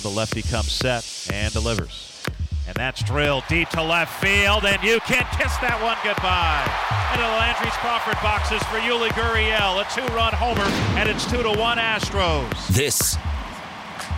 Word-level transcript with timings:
Now 0.00 0.08
the 0.08 0.16
lefty 0.16 0.40
comes 0.40 0.72
set 0.72 1.28
and 1.30 1.52
delivers. 1.52 2.22
And 2.66 2.74
that's 2.74 3.02
drilled 3.02 3.44
deep 3.50 3.68
to 3.70 3.82
left 3.82 4.18
field, 4.22 4.64
and 4.64 4.82
you 4.82 4.98
can't 5.00 5.28
kiss 5.32 5.54
that 5.58 5.78
one 5.82 5.98
goodbye. 6.02 6.64
Into 7.12 7.22
the 7.22 7.36
Landry's 7.36 7.74
Crawford 7.74 8.16
boxes 8.22 8.62
for 8.70 8.78
Yuli 8.78 9.10
Gurriel, 9.10 9.82
a 9.82 9.94
two-run 9.94 10.32
homer, 10.32 10.64
and 10.98 11.06
it's 11.06 11.30
two 11.30 11.42
to 11.42 11.50
one 11.50 11.76
Astros. 11.76 12.68
This 12.68 13.18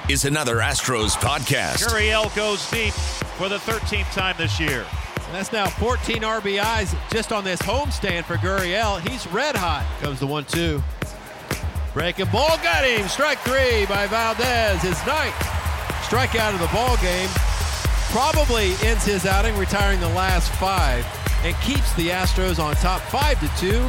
is 0.09 0.25
another 0.25 0.59
Astros 0.59 1.17
podcast. 1.17 1.83
Gurriel 1.83 2.33
goes 2.37 2.71
deep 2.71 2.93
for 2.93 3.49
the 3.49 3.59
13th 3.59 4.13
time 4.13 4.37
this 4.39 4.61
year. 4.61 4.87
And 5.17 5.35
that's 5.35 5.51
now 5.51 5.67
14 5.67 6.19
RBIs 6.19 6.97
just 7.11 7.33
on 7.33 7.43
this 7.43 7.61
homestand 7.61 8.25
for 8.25 8.37
Gurriel. 8.37 9.01
He's 9.09 9.27
red 9.33 9.57
hot. 9.57 9.85
Comes 10.01 10.21
the 10.21 10.29
one-two. 10.29 10.81
Breaking 11.93 12.27
ball 12.27 12.57
got 12.63 12.85
him. 12.85 13.09
Strike 13.09 13.41
three 13.41 13.85
by 13.87 14.07
Valdez. 14.07 14.81
His 14.81 15.05
ninth 15.07 15.62
strikeout 16.13 16.53
of 16.53 16.61
the 16.61 16.67
ball 16.67 16.99
game. 16.99 17.31
Probably 18.13 18.75
ends 18.87 19.07
his 19.07 19.25
outing, 19.25 19.57
retiring 19.57 19.99
the 19.99 20.11
last 20.11 20.53
five, 20.61 21.07
and 21.43 21.57
keeps 21.63 21.91
the 21.95 22.09
Astros 22.09 22.63
on 22.63 22.75
top 22.75 23.01
five 23.01 23.41
to 23.41 23.49
two 23.59 23.81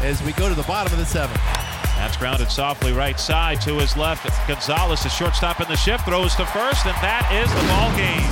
as 0.00 0.22
we 0.22 0.30
go 0.34 0.48
to 0.48 0.54
the 0.54 0.62
bottom 0.62 0.92
of 0.92 1.00
the 1.00 1.04
seventh. 1.04 1.40
That's 1.96 2.16
grounded 2.16 2.52
softly 2.52 2.92
right 2.92 3.18
side 3.18 3.60
to 3.62 3.74
his 3.80 3.96
left. 3.96 4.30
Gonzalez, 4.46 5.02
the 5.02 5.08
shortstop 5.08 5.60
in 5.60 5.66
the 5.66 5.76
shift, 5.76 6.04
throws 6.04 6.36
to 6.36 6.46
first, 6.46 6.86
and 6.86 6.94
that 7.02 7.28
is 7.34 7.50
the 7.50 7.66
ball 7.66 7.90
game. 7.98 8.30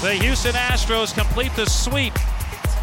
The 0.00 0.24
Houston 0.24 0.54
Astros 0.54 1.12
complete 1.12 1.56
the 1.56 1.66
sweep 1.66 2.14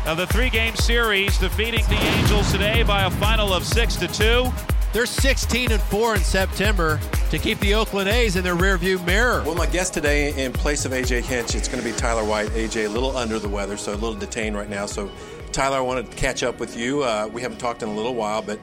of 0.05 0.17
the 0.17 0.27
three-game 0.27 0.75
series, 0.75 1.38
defeating 1.38 1.85
the 1.85 1.95
Angels 1.95 2.52
today 2.52 2.83
by 2.83 3.05
a 3.05 3.09
final 3.09 3.53
of 3.53 3.66
six 3.66 3.95
to 3.95 4.09
two. 4.09 4.52
They're 4.95 5.05
16 5.05 5.73
and 5.73 5.81
4 5.81 6.16
in 6.16 6.22
September 6.22 7.02
to 7.30 7.38
keep 7.38 7.59
the 7.59 7.73
Oakland 7.73 8.08
A's 8.08 8.38
in 8.38 8.45
their 8.45 8.55
rearview 8.55 9.05
mirror. 9.05 9.44
Well, 9.44 9.53
my 9.53 9.66
guest 9.66 9.94
today, 9.94 10.34
in 10.41 10.53
place 10.53 10.86
of 10.86 10.94
AJ 10.94 11.23
Hinch, 11.23 11.53
it's 11.53 11.67
going 11.67 11.84
to 11.84 11.86
be 11.90 11.94
Tyler 11.98 12.23
White. 12.23 12.48
AJ 12.52 12.86
a 12.86 12.88
little 12.88 13.17
under 13.17 13.38
the 13.38 13.50
weather, 13.50 13.75
so 13.75 13.92
a 13.92 13.95
little 13.95 14.14
detained 14.14 14.56
right 14.56 14.69
now. 14.69 14.86
So, 14.86 15.11
Tyler, 15.52 15.80
I 15.80 15.81
wanted 15.81 16.09
to 16.11 16.16
catch 16.16 16.44
up 16.44 16.61
with 16.61 16.78
you. 16.78 17.03
Uh, 17.03 17.30
we 17.30 17.42
haven't 17.42 17.58
talked 17.58 17.84
in 17.84 17.89
a 17.89 17.94
little 17.94 18.16
while, 18.16 18.42
but 18.42 18.58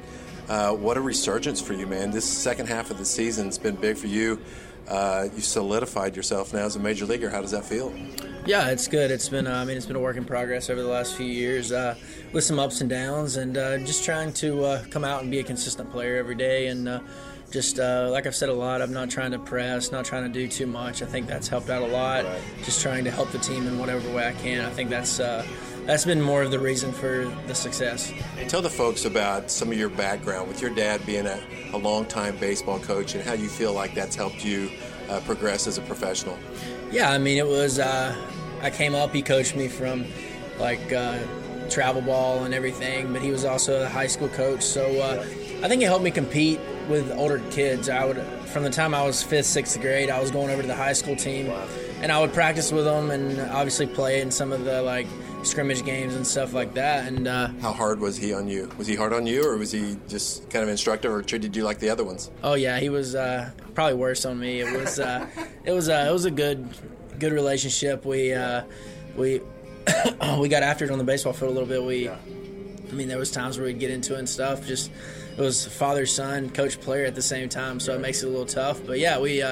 uh, 0.48 0.72
what 0.72 0.96
a 0.96 1.02
resurgence 1.02 1.60
for 1.60 1.74
you, 1.74 1.86
man! 1.86 2.10
This 2.10 2.24
second 2.24 2.66
half 2.66 2.90
of 2.90 2.96
the 2.96 3.04
season 3.04 3.44
has 3.44 3.58
been 3.58 3.76
big 3.76 3.98
for 3.98 4.06
you. 4.06 4.40
Uh, 4.88 5.28
you 5.34 5.42
solidified 5.42 6.16
yourself 6.16 6.54
now 6.54 6.60
as 6.60 6.76
a 6.76 6.80
major 6.80 7.04
leaguer. 7.04 7.28
How 7.28 7.42
does 7.42 7.50
that 7.50 7.66
feel? 7.66 7.92
Yeah, 8.44 8.70
it's 8.70 8.88
good. 8.88 9.12
It's 9.12 9.28
been, 9.28 9.46
uh, 9.46 9.54
I 9.54 9.64
mean, 9.64 9.76
it's 9.76 9.86
been 9.86 9.94
a 9.94 10.00
work 10.00 10.16
in 10.16 10.24
progress 10.24 10.68
over 10.68 10.82
the 10.82 10.88
last 10.88 11.14
few 11.14 11.26
years, 11.26 11.70
uh, 11.70 11.94
with 12.32 12.42
some 12.42 12.58
ups 12.58 12.80
and 12.80 12.90
downs, 12.90 13.36
and 13.36 13.56
uh, 13.56 13.78
just 13.78 14.04
trying 14.04 14.32
to 14.34 14.64
uh, 14.64 14.84
come 14.90 15.04
out 15.04 15.22
and 15.22 15.30
be 15.30 15.38
a 15.38 15.44
consistent 15.44 15.92
player 15.92 16.16
every 16.16 16.34
day. 16.34 16.66
And 16.66 16.88
uh, 16.88 17.00
just 17.52 17.78
uh, 17.78 18.08
like 18.10 18.26
I've 18.26 18.34
said 18.34 18.48
a 18.48 18.52
lot, 18.54 18.82
I'm 18.82 18.92
not 18.92 19.10
trying 19.10 19.30
to 19.30 19.38
press, 19.38 19.92
not 19.92 20.04
trying 20.04 20.24
to 20.24 20.28
do 20.28 20.48
too 20.48 20.66
much. 20.66 21.02
I 21.02 21.06
think 21.06 21.28
that's 21.28 21.46
helped 21.46 21.70
out 21.70 21.82
a 21.82 21.86
lot. 21.86 22.24
Right. 22.24 22.40
Just 22.64 22.82
trying 22.82 23.04
to 23.04 23.12
help 23.12 23.30
the 23.30 23.38
team 23.38 23.68
in 23.68 23.78
whatever 23.78 24.12
way 24.12 24.26
I 24.26 24.32
can. 24.32 24.64
I 24.64 24.70
think 24.70 24.90
that's 24.90 25.20
that's 25.86 26.04
been 26.04 26.20
more 26.20 26.42
of 26.42 26.50
the 26.50 26.58
reason 26.60 26.92
for 26.92 27.24
the 27.46 27.54
success. 27.54 28.12
And 28.38 28.48
tell 28.48 28.62
the 28.62 28.70
folks 28.70 29.04
about 29.04 29.50
some 29.50 29.70
of 29.70 29.78
your 29.78 29.88
background 29.88 30.48
with 30.48 30.62
your 30.62 30.72
dad 30.74 31.04
being 31.04 31.26
a, 31.26 31.40
a 31.72 31.76
longtime 31.76 32.36
baseball 32.38 32.78
coach 32.78 33.14
and 33.14 33.22
how 33.24 33.32
you 33.32 33.48
feel 33.48 33.72
like 33.72 33.94
that's 33.94 34.14
helped 34.14 34.44
you 34.44 34.70
progress 35.20 35.66
as 35.66 35.78
a 35.78 35.82
professional. 35.82 36.38
Yeah, 36.90 37.10
I 37.10 37.18
mean, 37.18 37.38
it 37.38 37.46
was. 37.46 37.78
Uh, 37.78 38.14
I 38.60 38.70
came 38.70 38.94
up. 38.94 39.12
He 39.12 39.22
coached 39.22 39.56
me 39.56 39.68
from 39.68 40.06
like 40.58 40.92
uh, 40.92 41.18
travel 41.68 42.02
ball 42.02 42.44
and 42.44 42.54
everything, 42.54 43.12
but 43.12 43.22
he 43.22 43.30
was 43.30 43.44
also 43.44 43.82
a 43.82 43.88
high 43.88 44.06
school 44.06 44.28
coach. 44.28 44.62
So 44.62 45.00
uh, 45.00 45.24
I 45.62 45.68
think 45.68 45.82
it 45.82 45.86
helped 45.86 46.04
me 46.04 46.10
compete 46.10 46.60
with 46.88 47.10
older 47.12 47.40
kids. 47.50 47.88
I 47.88 48.04
would, 48.04 48.20
from 48.46 48.62
the 48.62 48.70
time 48.70 48.94
I 48.94 49.04
was 49.04 49.22
fifth, 49.22 49.46
sixth 49.46 49.80
grade, 49.80 50.10
I 50.10 50.20
was 50.20 50.30
going 50.30 50.50
over 50.50 50.62
to 50.62 50.68
the 50.68 50.74
high 50.74 50.92
school 50.92 51.16
team, 51.16 51.50
and 52.00 52.12
I 52.12 52.20
would 52.20 52.32
practice 52.32 52.72
with 52.72 52.84
them 52.84 53.10
and 53.10 53.40
obviously 53.50 53.86
play 53.86 54.20
in 54.20 54.30
some 54.30 54.52
of 54.52 54.64
the 54.64 54.82
like 54.82 55.06
scrimmage 55.42 55.84
games 55.84 56.14
and 56.14 56.26
stuff 56.26 56.52
like 56.52 56.74
that. 56.74 57.06
And 57.06 57.26
uh, 57.26 57.48
how 57.60 57.72
hard 57.72 58.00
was 58.00 58.16
he 58.16 58.32
on 58.32 58.48
you? 58.48 58.70
Was 58.78 58.86
he 58.86 58.94
hard 58.94 59.12
on 59.12 59.26
you, 59.26 59.44
or 59.44 59.56
was 59.56 59.72
he 59.72 59.96
just 60.08 60.48
kind 60.50 60.62
of 60.62 60.68
instructive, 60.68 61.12
or 61.12 61.22
treated 61.22 61.54
you 61.56 61.64
like 61.64 61.78
the 61.78 61.90
other 61.90 62.04
ones? 62.04 62.30
Oh 62.42 62.54
yeah, 62.54 62.78
he 62.78 62.88
was 62.88 63.14
uh, 63.14 63.50
probably 63.74 63.94
worse 63.94 64.24
on 64.24 64.38
me. 64.38 64.60
It 64.60 64.78
was 64.78 64.98
uh, 64.98 65.26
it 65.64 65.72
was 65.72 65.88
uh, 65.88 66.06
it 66.08 66.12
was 66.12 66.24
a 66.24 66.30
good 66.30 66.68
good 67.18 67.32
relationship. 67.32 68.04
We 68.04 68.32
uh, 68.32 68.64
we 69.16 69.40
we 70.38 70.48
got 70.48 70.62
after 70.62 70.84
it 70.84 70.90
on 70.90 70.98
the 70.98 71.04
baseball 71.04 71.32
field 71.32 71.50
a 71.50 71.54
little 71.54 71.68
bit. 71.68 71.82
We 71.82 72.08
I 72.08 72.92
mean 72.92 73.08
there 73.08 73.18
was 73.18 73.30
times 73.30 73.58
where 73.58 73.66
we'd 73.66 73.78
get 73.78 73.90
into 73.90 74.14
it 74.14 74.18
and 74.18 74.28
stuff. 74.28 74.66
Just 74.66 74.90
it 75.36 75.40
was 75.40 75.66
father 75.66 76.06
son 76.06 76.50
coach 76.50 76.80
player 76.80 77.06
at 77.06 77.14
the 77.14 77.22
same 77.22 77.48
time, 77.48 77.80
so 77.80 77.94
it 77.94 78.00
makes 78.00 78.22
it 78.22 78.26
a 78.26 78.30
little 78.30 78.46
tough. 78.46 78.80
But 78.86 78.98
yeah, 78.98 79.18
we. 79.18 79.42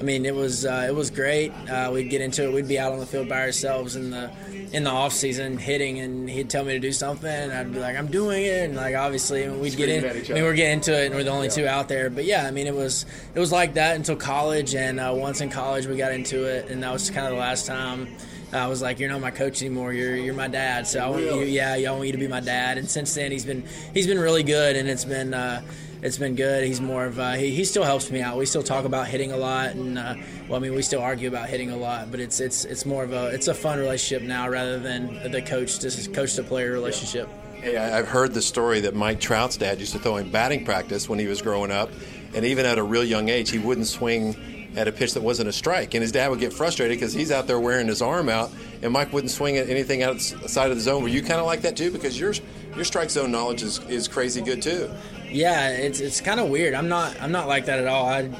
I 0.00 0.02
mean, 0.02 0.24
it 0.24 0.34
was 0.34 0.64
uh, 0.64 0.86
it 0.88 0.94
was 0.94 1.10
great. 1.10 1.52
Uh, 1.68 1.90
we'd 1.92 2.08
get 2.08 2.22
into 2.22 2.44
it. 2.44 2.54
We'd 2.54 2.66
be 2.66 2.78
out 2.78 2.92
on 2.92 3.00
the 3.00 3.06
field 3.06 3.28
by 3.28 3.42
ourselves 3.42 3.96
in 3.96 4.10
the 4.10 4.30
in 4.72 4.84
the 4.84 4.90
off 4.90 5.12
season 5.12 5.58
hitting, 5.58 5.98
and 5.98 6.28
he'd 6.28 6.48
tell 6.48 6.64
me 6.64 6.72
to 6.72 6.78
do 6.78 6.90
something, 6.90 7.30
and 7.30 7.52
I'd 7.52 7.70
be 7.70 7.80
like, 7.80 7.98
"I'm 7.98 8.06
doing 8.06 8.42
it," 8.44 8.64
and 8.64 8.76
like 8.76 8.96
obviously 8.96 9.46
we'd 9.50 9.76
get 9.76 9.90
in. 9.90 10.04
I 10.04 10.34
mean, 10.34 10.42
we're 10.42 10.54
getting 10.54 10.74
into 10.74 10.98
it, 10.98 11.06
and 11.06 11.14
we're 11.14 11.24
the 11.24 11.30
only 11.30 11.48
yeah. 11.48 11.54
two 11.54 11.66
out 11.66 11.88
there. 11.88 12.08
But 12.08 12.24
yeah, 12.24 12.46
I 12.46 12.50
mean, 12.50 12.66
it 12.66 12.74
was 12.74 13.04
it 13.34 13.38
was 13.38 13.52
like 13.52 13.74
that 13.74 13.96
until 13.96 14.16
college, 14.16 14.74
and 14.74 14.98
uh, 14.98 15.12
once 15.14 15.42
in 15.42 15.50
college 15.50 15.86
we 15.86 15.98
got 15.98 16.12
into 16.12 16.44
it, 16.44 16.70
and 16.70 16.82
that 16.82 16.92
was 16.92 17.10
kind 17.10 17.26
of 17.26 17.32
the 17.32 17.38
last 17.38 17.66
time. 17.66 18.08
I 18.54 18.68
was 18.68 18.80
like, 18.80 19.00
"You're 19.00 19.10
not 19.10 19.20
my 19.20 19.30
coach 19.30 19.60
anymore. 19.60 19.92
You're 19.92 20.16
you're 20.16 20.34
my 20.34 20.48
dad." 20.48 20.86
So 20.86 21.00
I 21.00 21.08
want 21.08 21.24
you, 21.24 21.40
yeah, 21.42 21.74
I 21.74 21.90
want 21.92 22.06
you 22.06 22.12
to 22.12 22.18
be 22.18 22.26
my 22.26 22.40
dad. 22.40 22.78
And 22.78 22.88
since 22.88 23.14
then, 23.14 23.32
he's 23.32 23.44
been 23.44 23.64
he's 23.92 24.06
been 24.06 24.18
really 24.18 24.44
good, 24.44 24.76
and 24.76 24.88
it's 24.88 25.04
been 25.04 25.34
uh, 25.34 25.62
it's 26.02 26.18
been 26.18 26.34
good. 26.34 26.64
He's 26.64 26.80
more 26.80 27.04
of 27.04 27.18
uh, 27.18 27.32
he, 27.32 27.50
he 27.50 27.64
still 27.64 27.84
helps 27.84 28.10
me 28.10 28.20
out. 28.20 28.36
We 28.36 28.46
still 28.46 28.62
talk 28.62 28.84
about 28.84 29.06
hitting 29.06 29.32
a 29.32 29.36
lot, 29.36 29.70
and 29.70 29.98
uh, 29.98 30.14
well, 30.48 30.56
I 30.56 30.62
mean, 30.62 30.74
we 30.74 30.82
still 30.82 31.02
argue 31.02 31.28
about 31.28 31.48
hitting 31.48 31.70
a 31.70 31.76
lot, 31.76 32.10
but 32.10 32.20
it's 32.20 32.40
it's 32.40 32.64
it's 32.64 32.86
more 32.86 33.04
of 33.04 33.12
a 33.12 33.28
it's 33.28 33.48
a 33.48 33.54
fun 33.54 33.78
relationship 33.78 34.26
now 34.26 34.48
rather 34.48 34.78
than 34.78 35.30
the 35.30 35.42
coach 35.42 35.78
this 35.78 36.08
coach 36.08 36.34
to 36.34 36.42
player 36.42 36.72
relationship. 36.72 37.28
Hey, 37.54 37.76
I've 37.76 38.08
heard 38.08 38.32
the 38.32 38.40
story 38.40 38.80
that 38.80 38.94
Mike 38.94 39.20
Trout's 39.20 39.58
dad 39.58 39.80
used 39.80 39.92
to 39.92 39.98
throw 39.98 40.16
in 40.16 40.30
batting 40.30 40.64
practice 40.64 41.08
when 41.08 41.18
he 41.18 41.26
was 41.26 41.42
growing 41.42 41.70
up, 41.70 41.90
and 42.34 42.44
even 42.44 42.64
at 42.64 42.78
a 42.78 42.82
real 42.82 43.04
young 43.04 43.28
age, 43.28 43.50
he 43.50 43.58
wouldn't 43.58 43.86
swing 43.86 44.34
at 44.76 44.88
a 44.88 44.92
pitch 44.92 45.14
that 45.14 45.22
wasn't 45.22 45.48
a 45.48 45.52
strike. 45.52 45.94
And 45.94 46.02
his 46.02 46.12
dad 46.12 46.28
would 46.30 46.38
get 46.38 46.52
frustrated 46.52 46.96
because 46.96 47.12
he's 47.12 47.32
out 47.32 47.46
there 47.46 47.58
wearing 47.58 47.88
his 47.88 48.00
arm 48.00 48.28
out, 48.28 48.50
and 48.82 48.92
Mike 48.92 49.12
wouldn't 49.12 49.30
swing 49.30 49.58
at 49.58 49.68
anything 49.68 50.02
outside 50.02 50.70
of 50.70 50.76
the 50.76 50.82
zone. 50.82 51.02
Were 51.02 51.08
you 51.08 51.22
kind 51.22 51.40
of 51.40 51.46
like 51.46 51.62
that 51.62 51.76
too? 51.76 51.90
Because 51.90 52.18
your 52.18 52.32
your 52.74 52.84
strike 52.84 53.10
zone 53.10 53.30
knowledge 53.32 53.62
is, 53.62 53.78
is 53.88 54.08
crazy 54.08 54.40
good 54.40 54.62
too. 54.62 54.90
Yeah, 55.30 55.70
it's 55.70 56.00
it's 56.00 56.20
kind 56.20 56.40
of 56.40 56.48
weird. 56.48 56.74
I'm 56.74 56.88
not 56.88 57.20
I'm 57.20 57.32
not 57.32 57.48
like 57.48 57.66
that 57.66 57.78
at 57.78 57.86
all. 57.86 58.06
I 58.06 58.30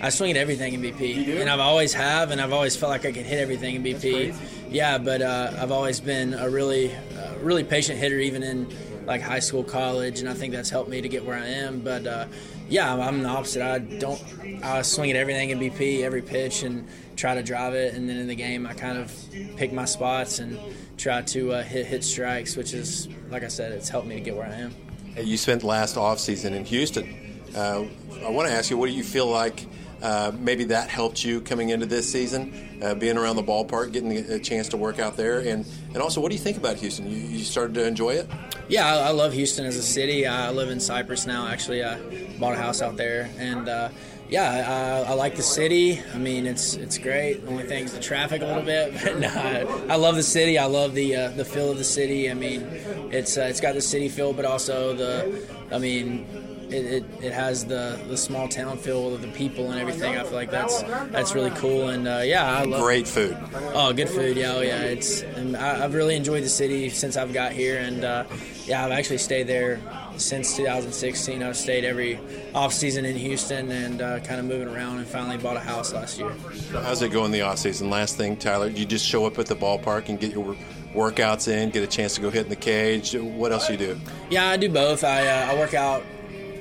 I 0.00 0.10
swing 0.10 0.30
at 0.30 0.36
everything 0.36 0.74
in 0.74 0.80
BP, 0.80 1.40
and 1.40 1.50
I've 1.50 1.60
always 1.60 1.92
have, 1.92 2.30
and 2.30 2.40
I've 2.40 2.52
always 2.52 2.76
felt 2.76 2.90
like 2.90 3.04
I 3.04 3.12
can 3.12 3.24
hit 3.24 3.40
everything 3.40 3.74
in 3.74 3.82
BP. 3.82 4.34
Yeah, 4.70 4.98
but 4.98 5.22
uh, 5.22 5.52
I've 5.58 5.72
always 5.72 6.00
been 6.00 6.34
a 6.34 6.48
really 6.48 6.94
uh, 6.94 7.34
really 7.42 7.64
patient 7.64 7.98
hitter, 7.98 8.18
even 8.18 8.42
in 8.42 8.68
like 9.06 9.22
high 9.22 9.40
school, 9.40 9.64
college, 9.64 10.20
and 10.20 10.28
I 10.28 10.34
think 10.34 10.52
that's 10.52 10.70
helped 10.70 10.88
me 10.88 11.00
to 11.00 11.08
get 11.08 11.24
where 11.24 11.36
I 11.36 11.46
am. 11.46 11.80
But 11.80 12.06
uh, 12.06 12.26
yeah, 12.68 12.94
I'm 12.94 13.22
the 13.22 13.28
opposite. 13.28 13.62
I 13.62 13.78
don't 13.78 14.22
I 14.62 14.82
swing 14.82 15.10
at 15.10 15.16
everything 15.16 15.50
in 15.50 15.58
BP, 15.58 16.02
every 16.02 16.22
pitch, 16.22 16.62
and 16.62 16.86
try 17.16 17.34
to 17.34 17.42
drive 17.42 17.74
it, 17.74 17.94
and 17.94 18.08
then 18.08 18.16
in 18.16 18.28
the 18.28 18.36
game 18.36 18.66
I 18.66 18.74
kind 18.74 18.98
of 18.98 19.12
pick 19.56 19.72
my 19.72 19.84
spots 19.84 20.38
and 20.38 20.58
try 20.96 21.22
to 21.22 21.52
uh, 21.52 21.62
hit 21.62 21.86
hit 21.86 22.04
strikes, 22.04 22.56
which 22.56 22.72
is 22.72 23.08
like 23.30 23.42
I 23.42 23.48
said, 23.48 23.72
it's 23.72 23.88
helped 23.88 24.06
me 24.06 24.14
to 24.14 24.20
get 24.20 24.36
where 24.36 24.46
I 24.46 24.54
am. 24.54 24.74
You 25.22 25.36
spent 25.36 25.62
last 25.62 25.96
off 25.96 26.18
season 26.18 26.54
in 26.54 26.64
Houston. 26.64 27.42
Uh, 27.54 27.84
I 28.24 28.30
want 28.30 28.48
to 28.48 28.54
ask 28.54 28.70
you, 28.70 28.76
what 28.76 28.88
do 28.88 28.92
you 28.92 29.04
feel 29.04 29.26
like? 29.26 29.66
Uh, 30.00 30.30
maybe 30.38 30.64
that 30.64 30.88
helped 30.88 31.24
you 31.24 31.40
coming 31.40 31.70
into 31.70 31.84
this 31.84 32.10
season, 32.10 32.78
uh, 32.82 32.94
being 32.94 33.16
around 33.16 33.34
the 33.34 33.42
ballpark, 33.42 33.92
getting 33.92 34.12
a 34.12 34.38
chance 34.38 34.68
to 34.68 34.76
work 34.76 35.00
out 35.00 35.16
there, 35.16 35.40
and 35.40 35.66
and 35.92 35.96
also, 35.96 36.20
what 36.20 36.28
do 36.28 36.36
you 36.36 36.40
think 36.40 36.56
about 36.56 36.76
Houston? 36.76 37.10
You, 37.10 37.16
you 37.16 37.44
started 37.44 37.74
to 37.74 37.84
enjoy 37.84 38.10
it? 38.10 38.30
Yeah, 38.68 38.86
I, 38.86 39.08
I, 39.08 39.10
love 39.10 39.32
Houston 39.32 39.66
as 39.66 39.74
a 39.74 39.82
city. 39.82 40.24
I 40.24 40.50
live 40.50 40.70
in 40.70 40.78
Cypress 40.78 41.26
now. 41.26 41.48
Actually, 41.48 41.82
I 41.82 41.98
bought 42.38 42.52
a 42.54 42.56
house 42.56 42.80
out 42.80 42.96
there, 42.96 43.28
and 43.38 43.68
uh, 43.68 43.88
yeah, 44.28 45.04
I, 45.06 45.10
I, 45.10 45.14
like 45.14 45.36
the 45.36 45.42
city. 45.42 46.02
I 46.14 46.18
mean, 46.18 46.46
it's 46.46 46.74
it's 46.74 46.98
great. 46.98 47.44
The 47.44 47.50
only 47.50 47.64
thing 47.64 47.84
is 47.84 47.92
the 47.94 48.00
traffic 48.00 48.42
a 48.42 48.46
little 48.46 48.62
bit, 48.62 48.92
but 49.02 49.18
no, 49.18 49.28
I, 49.28 49.92
I 49.92 49.96
love 49.96 50.16
the 50.16 50.22
city. 50.22 50.58
I 50.58 50.66
love 50.66 50.94
the 50.94 51.16
uh, 51.16 51.28
the 51.30 51.44
feel 51.44 51.70
of 51.70 51.78
the 51.78 51.84
city. 51.84 52.30
I 52.30 52.34
mean, 52.34 52.62
it's 53.10 53.38
uh, 53.38 53.42
it's 53.42 53.60
got 53.60 53.74
the 53.74 53.80
city 53.80 54.08
feel, 54.08 54.32
but 54.32 54.44
also 54.44 54.94
the, 54.94 55.46
I 55.72 55.78
mean, 55.78 56.26
it, 56.70 56.84
it, 56.84 57.04
it, 57.22 57.32
has 57.32 57.64
the, 57.64 57.98
the 58.08 58.16
small 58.16 58.48
town 58.48 58.76
feel 58.76 59.14
of 59.14 59.22
the 59.22 59.28
people 59.28 59.70
and 59.70 59.80
everything. 59.80 60.16
I 60.16 60.24
feel 60.24 60.32
like 60.32 60.50
that's 60.50 60.82
that's 61.10 61.34
really 61.34 61.50
cool. 61.52 61.88
And 61.88 62.06
uh, 62.06 62.20
yeah, 62.24 62.44
I 62.44 62.64
love 62.64 62.82
great 62.82 63.08
food. 63.08 63.36
Oh, 63.72 63.92
good 63.94 64.10
food. 64.10 64.36
Yeah, 64.36 64.54
oh, 64.56 64.60
yeah. 64.60 64.82
It's 64.82 65.22
I, 65.22 65.76
have 65.78 65.94
really 65.94 66.16
enjoyed 66.16 66.42
the 66.42 66.50
city 66.50 66.90
since 66.90 67.16
I've 67.16 67.32
got 67.32 67.52
here, 67.52 67.78
and 67.78 68.04
uh, 68.04 68.24
yeah, 68.66 68.84
I've 68.84 68.92
actually 68.92 69.18
stayed 69.18 69.46
there 69.46 69.80
since 70.18 70.56
2016. 70.56 71.42
I've 71.42 71.56
stayed 71.56 71.84
every 71.84 72.20
off 72.54 72.72
season 72.72 73.04
in 73.04 73.16
Houston 73.16 73.70
and 73.70 74.02
uh, 74.02 74.20
kind 74.20 74.40
of 74.40 74.46
moving 74.46 74.68
around, 74.68 74.98
and 74.98 75.06
finally 75.06 75.38
bought 75.38 75.56
a 75.56 75.60
house 75.60 75.92
last 75.92 76.18
year. 76.18 76.32
How's 76.72 77.02
it 77.02 77.10
going 77.10 77.32
the 77.32 77.42
off 77.42 77.58
season? 77.58 77.90
Last 77.90 78.16
thing, 78.16 78.36
Tyler, 78.36 78.68
you 78.68 78.84
just 78.84 79.06
show 79.06 79.26
up 79.26 79.38
at 79.38 79.46
the 79.46 79.56
ballpark 79.56 80.08
and 80.08 80.18
get 80.18 80.32
your 80.32 80.56
workouts 80.94 81.48
in, 81.48 81.70
get 81.70 81.82
a 81.82 81.86
chance 81.86 82.14
to 82.14 82.20
go 82.20 82.30
hit 82.30 82.44
in 82.44 82.50
the 82.50 82.56
cage. 82.56 83.14
What 83.14 83.52
else 83.52 83.66
do 83.66 83.72
you 83.74 83.78
do? 83.78 84.00
Yeah, 84.30 84.48
I 84.48 84.56
do 84.56 84.68
both. 84.68 85.04
I, 85.04 85.26
uh, 85.26 85.52
I 85.52 85.54
work 85.54 85.74
out 85.74 86.02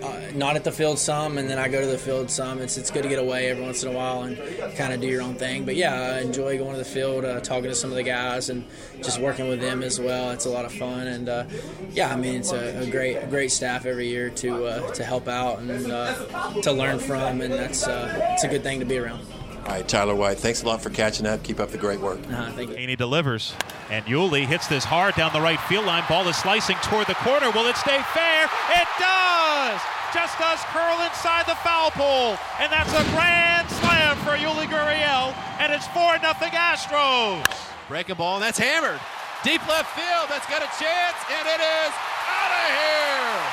uh, 0.02 0.32
not 0.36 0.56
at 0.56 0.64
the 0.64 0.72
field 0.72 1.00
some, 1.00 1.38
and 1.38 1.50
then 1.50 1.58
I 1.58 1.68
go 1.68 1.82
to 1.82 1.88
the 1.88 1.98
field 1.98 2.30
some. 2.30 2.60
It's 2.60 2.78
it's 2.78 2.92
good 2.92 3.04
to 3.04 3.10
get 3.10 3.20
away 3.20 3.50
every 3.50 3.64
once 3.64 3.84
in 3.84 3.90
a 3.90 3.96
while 3.96 4.24
and 4.24 4.38
kind 4.76 4.94
of 4.94 5.02
do 5.02 5.08
your 5.08 5.22
own 5.22 5.36
thing. 5.36 5.66
But 5.66 5.76
yeah, 5.76 5.94
I 5.94 6.22
enjoy 6.22 6.58
going 6.58 6.74
to 6.74 6.78
the 6.78 6.86
field, 6.86 7.26
uh, 7.26 7.40
talking 7.40 7.70
to 7.70 7.76
some 7.76 7.90
of 7.90 7.96
the 7.96 8.04
guys, 8.04 8.50
and 8.50 8.66
just 9.02 9.20
working 9.20 9.48
with 9.50 9.60
them 9.60 9.84
as 9.84 10.00
well. 10.00 10.32
It's 10.32 10.46
a 10.46 10.50
lot 10.50 10.66
of 10.66 10.74
fun, 10.74 11.08
and 11.08 11.30
uh, 11.30 11.46
yeah, 11.92 12.12
I 12.12 12.16
mean 12.16 12.36
it's 12.36 12.52
a, 12.52 12.80
a, 12.82 12.90
great 12.90 13.16
a 13.18 13.28
great 13.28 13.52
staff 13.52 13.86
every 13.86 14.08
year 14.08 14.30
to 14.30 14.66
uh, 14.66 14.94
to 14.94 15.04
help 15.04 15.28
out 15.28 15.60
and 15.60 15.92
uh, 15.92 16.14
to 16.62 16.72
learn 16.72 17.00
from, 17.00 17.42
and 17.42 17.54
that's 17.54 17.88
uh, 17.88 18.32
it's 18.34 18.44
a 18.44 18.48
good 18.48 18.64
thing 18.64 18.80
to 18.80 18.86
be 18.86 18.98
around. 18.98 19.26
All 19.68 19.74
right, 19.74 19.86
Tyler 19.86 20.16
White, 20.16 20.40
thanks 20.40 20.64
a 20.64 20.66
lot 20.66 20.82
for 20.82 20.90
catching 20.90 21.26
up. 21.28 21.44
Keep 21.44 21.60
up 21.60 21.72
the 21.72 21.78
great 21.78 22.00
work. 22.00 22.20
Uh, 22.32 22.50
thank 22.52 22.70
you. 22.70 22.76
Haney 22.78 22.96
delivers, 22.96 23.54
and 23.92 24.06
Yuli 24.06 24.46
hits 24.46 24.66
this 24.68 24.86
hard 24.86 25.14
down 25.16 25.34
the 25.34 25.42
right 25.42 25.60
field 25.68 25.86
line. 25.86 26.06
Ball 26.08 26.26
is 26.30 26.38
slicing 26.38 26.78
toward 26.84 27.06
the 27.08 27.16
corner. 27.16 27.52
Will 27.52 27.68
it 27.68 27.76
stay 27.76 28.00
fair? 28.16 28.48
It 28.72 28.88
does! 28.96 29.82
Just 30.16 30.40
does 30.40 30.64
curl 30.72 31.04
inside 31.04 31.46
the 31.52 31.60
foul 31.68 31.92
pole, 31.92 32.40
and 32.64 32.72
that's 32.72 32.96
a 32.96 33.04
grand 33.12 33.68
slam 33.84 34.16
for 34.24 34.40
Yuli 34.40 34.72
Gurriel, 34.72 35.36
and 35.60 35.74
it's 35.74 35.86
4 35.92 36.18
nothing 36.24 36.56
Astros. 36.56 37.44
Breaking 37.90 38.16
ball, 38.16 38.36
and 38.40 38.44
that's 38.44 38.58
hammered. 38.58 39.02
Deep 39.44 39.60
left 39.68 39.92
field, 40.00 40.32
that's 40.32 40.48
got 40.48 40.64
a 40.64 40.72
chance, 40.80 41.20
and 41.28 41.44
it 41.44 41.60
is 41.60 41.92
out 42.24 42.52
of 42.56 42.68
here! 42.72 43.44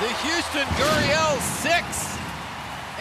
The 0.00 0.10
Houston 0.24 0.68
Gurriel 0.80 1.36
six. 1.60 2.16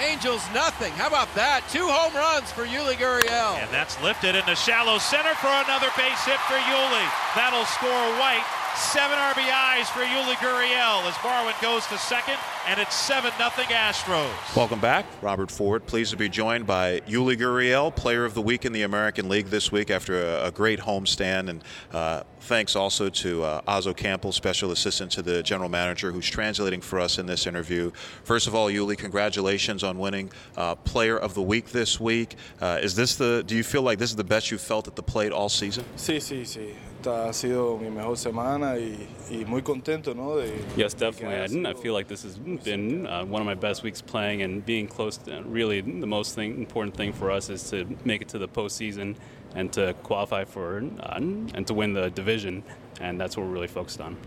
Angels 0.02 0.42
nothing. 0.54 0.92
How 0.98 1.06
about 1.06 1.30
that? 1.38 1.62
Two 1.70 1.86
home 1.86 2.14
runs 2.18 2.50
for 2.50 2.66
Yuli 2.66 2.98
Gurriel. 2.98 3.62
And 3.62 3.70
that's 3.70 4.02
lifted 4.02 4.34
into 4.34 4.58
shallow 4.58 4.98
center 4.98 5.38
for 5.38 5.54
another 5.70 5.94
base 5.94 6.18
hit 6.26 6.42
for 6.50 6.58
Yuli. 6.58 7.06
That'll 7.38 7.70
score 7.70 8.02
White. 8.18 8.46
Seven 8.74 9.14
RBIs 9.22 9.86
for 9.94 10.02
Yuli 10.02 10.34
Gurriel 10.42 11.06
as 11.06 11.14
Marwin 11.22 11.54
goes 11.62 11.86
to 11.94 11.98
second, 12.02 12.42
and 12.68 12.80
it's 12.80 12.96
7 12.96 13.32
0 13.38 13.50
Astros. 13.50 14.56
Welcome 14.56 14.80
back. 14.80 15.06
Robert 15.22 15.52
Ford, 15.52 15.86
pleased 15.86 16.12
to 16.12 16.18
be 16.18 16.30
joined 16.30 16.66
by 16.66 17.02
Yuli 17.02 17.38
Gurriel, 17.38 17.94
Player 17.94 18.26
of 18.26 18.34
the 18.34 18.42
Week 18.42 18.66
in 18.66 18.72
the 18.72 18.84
American 18.84 19.28
League 19.28 19.48
this 19.48 19.72
week 19.72 19.92
after 19.92 20.24
a, 20.24 20.46
a 20.46 20.52
great 20.52 20.80
homestand. 20.80 21.50
And 21.50 21.64
uh, 21.92 22.24
thanks 22.42 22.76
also 22.76 23.10
to 23.10 23.44
uh, 23.44 23.62
Oz 23.68 23.88
Ocampo, 23.88 24.32
Special 24.32 24.72
Assistant 24.72 25.12
to 25.12 25.22
the 25.22 25.44
General 25.44 25.70
Manager, 25.70 26.12
who's 26.12 26.30
translating 26.30 26.82
for 26.82 27.00
us 27.00 27.18
in 27.18 27.26
this 27.26 27.48
interview. 27.48 27.92
First 28.24 28.48
of 28.48 28.56
all, 28.56 28.70
Yuli, 28.70 28.98
congratulations 28.98 29.84
on 29.84 29.98
winning 29.98 30.32
uh, 30.56 30.76
Player 30.76 31.18
of 31.18 31.34
the 31.34 31.42
Week 31.42 31.70
this 31.70 32.00
week. 32.00 32.36
Uh, 32.62 32.80
is 32.82 32.96
this 32.96 33.16
the? 33.16 33.44
Do 33.46 33.56
you 33.56 33.64
feel 33.64 33.82
like 33.82 34.00
this 34.00 34.10
is 34.10 34.16
the 34.16 34.24
best 34.24 34.52
you've 34.52 34.62
felt 34.62 34.88
at 34.88 34.96
the 34.96 35.04
plate 35.04 35.32
all 35.32 35.50
season? 35.50 35.84
Sí, 35.98 36.18
sí, 36.18 36.44
sí. 36.46 36.74
Ha 37.06 37.34
sido 37.34 37.78
mi 37.78 37.90
mejor 37.90 38.18
semana 38.18 38.78
y, 38.78 39.08
y 39.30 39.44
muy 39.46 39.62
contento, 39.62 40.16
¿no? 40.16 40.38
De, 40.38 40.64
yes, 40.78 40.94
definitely. 40.94 41.66
I, 41.66 41.72
I, 41.72 41.74
feel 41.74 41.94
like 41.94 42.08
this 42.08 42.24
has 42.24 42.38
been 42.58 43.08
uh, 43.08 43.26
one 43.26 43.42
of 43.42 43.46
my 43.46 43.54
best 43.54 43.84
weeks 43.84 44.02
playing 44.02 44.42
and 44.42 44.66
being 44.66 44.88
close. 44.88 45.18
To, 45.18 45.42
really, 45.44 45.82
the 45.82 46.08
most 46.08 46.36
thing, 46.36 46.58
important 46.58 46.96
thing 46.96 47.14
for 47.14 47.32
us 47.32 47.50
is 47.50 47.70
to 47.70 47.86
make 48.04 48.22
it 48.22 48.30
to 48.30 48.38
the 48.38 48.48
postseason 48.48 49.16
and 49.56 49.72
to 49.74 49.94
qualify 50.04 50.46
for 50.46 50.78
uh, 50.78 51.16
and 51.16 51.68
to 51.68 51.74
win 51.74 51.94
the 51.94 52.10
division, 52.10 52.64
and 53.00 53.20
that's 53.20 53.38
what 53.38 53.46
we're 53.46 53.54
really 53.54 53.68
focused 53.68 54.02
on. 54.02 54.18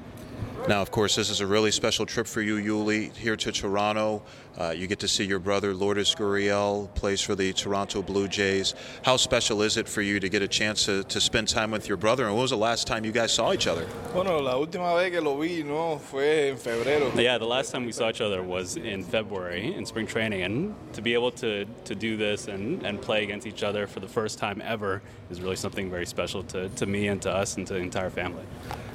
Now, 0.69 0.83
of 0.83 0.91
course, 0.91 1.15
this 1.15 1.31
is 1.31 1.41
a 1.41 1.47
really 1.47 1.71
special 1.71 2.06
trip 2.06 2.27
for 2.27 2.43
you, 2.43 2.56
Yuli, 2.56 3.15
here 3.15 3.37
to 3.37 3.53
Toronto. 3.53 4.25
Uh, 4.59 4.75
you 4.77 4.88
get 4.88 4.99
to 4.99 5.06
see 5.06 5.25
your 5.25 5.38
brother, 5.38 5.73
Lourdes 5.73 6.12
Gurriel, 6.12 6.93
plays 6.97 7.21
for 7.21 7.37
the 7.37 7.53
Toronto 7.53 8.03
Blue 8.03 8.27
Jays. 8.27 8.75
How 9.05 9.17
special 9.17 9.62
is 9.62 9.77
it 9.77 9.88
for 9.88 10.03
you 10.03 10.19
to 10.19 10.29
get 10.29 10.43
a 10.43 10.49
chance 10.49 10.85
to, 10.87 11.05
to 11.05 11.21
spend 11.21 11.47
time 11.47 11.71
with 11.71 11.87
your 11.87 11.97
brother? 11.97 12.25
And 12.25 12.33
when 12.33 12.43
was 12.43 12.50
the 12.50 12.56
last 12.56 12.88
time 12.88 13.05
you 13.05 13.12
guys 13.12 13.33
saw 13.33 13.53
each 13.53 13.69
other? 13.69 13.87
Bueno, 14.12 14.38
la 14.41 14.55
última 14.55 14.97
vez 14.97 15.12
que 15.12 15.21
lo 15.21 15.37
vi, 15.37 15.62
no, 15.62 15.99
fue 15.99 16.49
en 16.49 16.56
febrero. 16.56 17.15
Yeah, 17.15 17.38
the 17.38 17.47
last 17.47 17.71
time 17.71 17.87
we 17.87 17.93
saw 17.93 18.09
each 18.09 18.21
other 18.21 18.43
was 18.43 18.77
in 18.77 19.05
February 19.05 19.73
in 19.73 19.87
spring 19.87 20.09
training. 20.09 20.43
And 20.43 20.75
to 20.94 21.00
be 21.00 21.15
able 21.15 21.31
to, 21.33 21.65
to 21.85 21.94
do 21.94 22.17
this 22.17 22.49
and, 22.49 22.85
and 22.85 23.00
play 23.00 23.23
against 23.23 23.47
each 23.47 23.62
other 23.62 23.87
for 23.87 24.00
the 24.00 24.09
first 24.09 24.41
time 24.41 24.61
ever 24.65 25.00
is 25.31 25.41
really 25.41 25.55
something 25.55 25.88
very 25.91 26.06
special 26.06 26.43
to, 26.44 26.71
to 26.71 26.87
me 26.87 27.06
and 27.06 27.23
to 27.23 27.31
us 27.31 27.56
and 27.56 27.69
to 27.69 27.75
the 27.75 27.81
entire 27.81 28.11
family. 28.11 28.43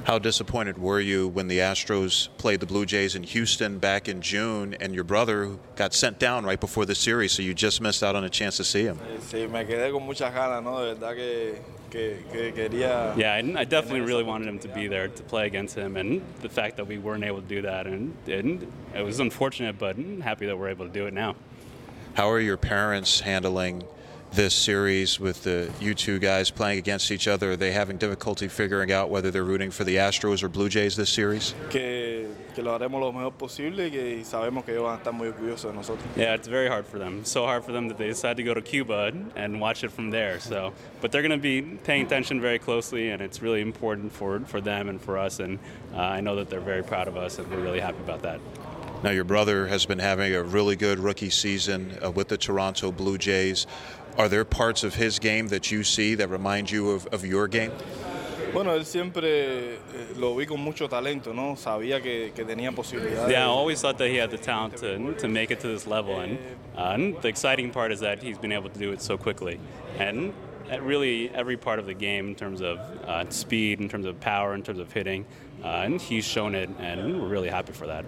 How 0.04 0.18
disappointed 0.18 0.78
were 0.78 0.98
you 0.98 1.28
when 1.28 1.46
the 1.46 1.58
Astros 1.58 2.28
played 2.36 2.58
the 2.58 2.66
Blue 2.66 2.84
Jays 2.84 3.14
in 3.14 3.22
Houston 3.22 3.78
back 3.78 4.08
in 4.08 4.20
June 4.20 4.74
and 4.80 4.92
your 4.92 5.04
brother 5.04 5.56
got 5.76 5.94
sent 5.94 6.18
down 6.18 6.44
right 6.44 6.58
before 6.58 6.84
the 6.84 6.94
series, 6.96 7.30
so 7.30 7.40
you 7.40 7.54
just 7.54 7.80
missed 7.80 8.02
out 8.02 8.16
on 8.16 8.24
a 8.24 8.28
chance 8.28 8.56
to 8.56 8.64
see 8.64 8.82
him? 8.82 8.98
Sí, 9.20 9.48
me 9.48 9.64
quedé 9.64 9.92
con 9.92 10.02
muchas 10.02 10.34
ganas, 10.34 10.64
¿no? 10.64 10.80
De 10.80 10.94
verdad 10.94 11.14
que, 11.14 11.54
que, 11.90 12.24
que 12.32 12.52
quería. 12.52 13.16
Yeah, 13.16 13.34
I 13.34 13.64
definitely 13.64 14.00
really 14.00 14.24
wanted 14.24 14.48
him 14.48 14.58
to 14.58 14.68
be 14.68 14.88
there 14.88 15.06
to 15.06 15.22
play 15.22 15.46
against 15.46 15.76
him, 15.76 15.96
and 15.96 16.20
the 16.40 16.48
fact 16.48 16.78
that 16.78 16.86
we 16.88 16.98
weren't 16.98 17.22
able 17.22 17.40
to 17.40 17.46
do 17.48 17.62
that, 17.62 17.86
and, 17.86 18.12
and 18.26 18.66
it 18.96 19.02
was 19.02 19.20
unfortunate, 19.20 19.78
but 19.78 19.96
I'm 19.96 20.20
happy 20.20 20.46
that 20.46 20.58
we're 20.58 20.70
able 20.70 20.86
to 20.86 20.92
do 20.92 21.06
it 21.06 21.14
now. 21.14 21.36
How 22.14 22.28
are 22.28 22.40
your 22.40 22.56
parents 22.56 23.20
handling? 23.20 23.84
This 24.32 24.54
series 24.54 25.20
with 25.20 25.42
the 25.44 25.70
you 25.80 25.94
two 25.94 26.18
guys 26.18 26.50
playing 26.50 26.78
against 26.78 27.10
each 27.10 27.28
other? 27.28 27.52
Are 27.52 27.56
they 27.56 27.72
having 27.72 27.98
difficulty 27.98 28.48
figuring 28.48 28.90
out 28.90 29.10
whether 29.10 29.30
they're 29.30 29.44
rooting 29.44 29.70
for 29.70 29.84
the 29.84 29.96
Astros 29.96 30.42
or 30.42 30.48
Blue 30.48 30.68
Jays 30.68 30.96
this 30.96 31.10
series? 31.10 31.54
Que, 31.70 32.28
que 32.54 32.62
lo 32.62 32.78
haremos 32.78 33.00
lo 33.00 33.12
mejor 33.12 33.32
posible 33.32 33.90
y 33.90 34.24
sabemos 34.24 34.64
que 34.64 34.74
ellos 34.74 34.84
van 34.84 34.94
a 34.94 35.02
estar 35.02 35.12
muy 35.12 35.28
orgullosos 35.28 35.70
de 35.70 35.72
nosotros. 35.74 36.04
Yeah, 36.16 36.34
it's 36.34 36.48
very 36.48 36.68
hard 36.68 36.86
for 36.86 36.98
them. 36.98 37.24
So 37.24 37.44
hard 37.44 37.64
for 37.64 37.72
them 37.72 37.88
that 37.88 37.98
they 37.98 38.06
decided 38.06 38.38
to 38.38 38.42
go 38.42 38.54
to 38.54 38.62
Cuba 38.62 39.12
and 39.36 39.60
watch 39.60 39.84
it 39.84 39.92
from 39.92 40.10
there. 40.10 40.40
So, 40.40 40.72
but 41.00 41.12
they're 41.12 41.22
going 41.22 41.32
to 41.32 41.36
be 41.38 41.62
paying 41.62 42.06
attention 42.06 42.40
very 42.40 42.58
closely, 42.58 43.10
and 43.10 43.20
it's 43.20 43.42
really 43.42 43.60
important 43.60 44.12
for 44.12 44.40
for 44.40 44.60
them 44.60 44.88
and 44.88 45.00
for 45.00 45.18
us. 45.18 45.40
And 45.40 45.58
uh, 45.94 45.98
I 45.98 46.20
know 46.20 46.36
that 46.36 46.48
they're 46.48 46.60
very 46.60 46.82
proud 46.82 47.08
of 47.08 47.16
us, 47.16 47.38
and 47.38 47.50
we're 47.50 47.60
really 47.60 47.80
happy 47.80 47.98
about 47.98 48.22
that. 48.22 48.40
Now, 49.02 49.10
your 49.10 49.24
brother 49.24 49.66
has 49.66 49.84
been 49.84 49.98
having 49.98 50.32
a 50.32 50.44
really 50.44 50.76
good 50.76 51.00
rookie 51.00 51.30
season 51.30 51.98
uh, 52.04 52.12
with 52.12 52.28
the 52.28 52.36
Toronto 52.38 52.92
Blue 52.92 53.18
Jays. 53.18 53.66
Are 54.18 54.28
there 54.28 54.44
parts 54.44 54.84
of 54.84 54.94
his 54.94 55.18
game 55.18 55.48
that 55.48 55.70
you 55.70 55.82
see 55.82 56.14
that 56.16 56.28
remind 56.28 56.70
you 56.70 56.90
of, 56.90 57.06
of 57.06 57.24
your 57.24 57.48
game? 57.48 57.72
Bueno, 58.52 58.72
él 58.76 58.84
siempre 58.84 59.78
lo 60.16 60.34
vi 60.34 60.44
con 60.44 60.60
mucho 60.60 60.86
talento, 60.86 61.34
¿no? 61.34 61.54
Sabía 61.54 62.02
que, 62.02 62.32
que 62.34 62.44
tenía 62.44 62.70
posibilidades. 62.74 63.30
Yeah, 63.30 63.44
I 63.44 63.48
always 63.48 63.80
thought 63.80 63.96
that 63.96 64.08
he 64.10 64.16
had 64.16 64.30
the 64.30 64.36
talent 64.36 64.76
to, 64.78 65.14
to 65.14 65.28
make 65.28 65.50
it 65.50 65.60
to 65.60 65.68
this 65.68 65.86
level, 65.86 66.20
and, 66.20 66.38
uh, 66.76 66.92
and 66.92 67.16
the 67.22 67.28
exciting 67.28 67.70
part 67.70 67.92
is 67.92 68.00
that 68.00 68.22
he's 68.22 68.36
been 68.36 68.52
able 68.52 68.68
to 68.68 68.78
do 68.78 68.92
it 68.92 69.00
so 69.00 69.16
quickly. 69.16 69.58
And 69.98 70.34
at 70.68 70.82
really 70.82 71.30
every 71.30 71.56
part 71.56 71.78
of 71.78 71.86
the 71.86 71.94
game, 71.94 72.28
in 72.28 72.34
terms 72.34 72.60
of 72.60 72.78
uh, 73.06 73.30
speed, 73.30 73.80
in 73.80 73.88
terms 73.88 74.04
of 74.04 74.20
power, 74.20 74.54
in 74.54 74.62
terms 74.62 74.80
of 74.80 74.92
hitting, 74.92 75.24
uh, 75.64 75.68
and 75.68 75.98
he's 75.98 76.26
shown 76.26 76.54
it, 76.54 76.68
and 76.78 77.22
we're 77.22 77.28
really 77.28 77.48
happy 77.48 77.72
for 77.72 77.86
that. 77.86 78.04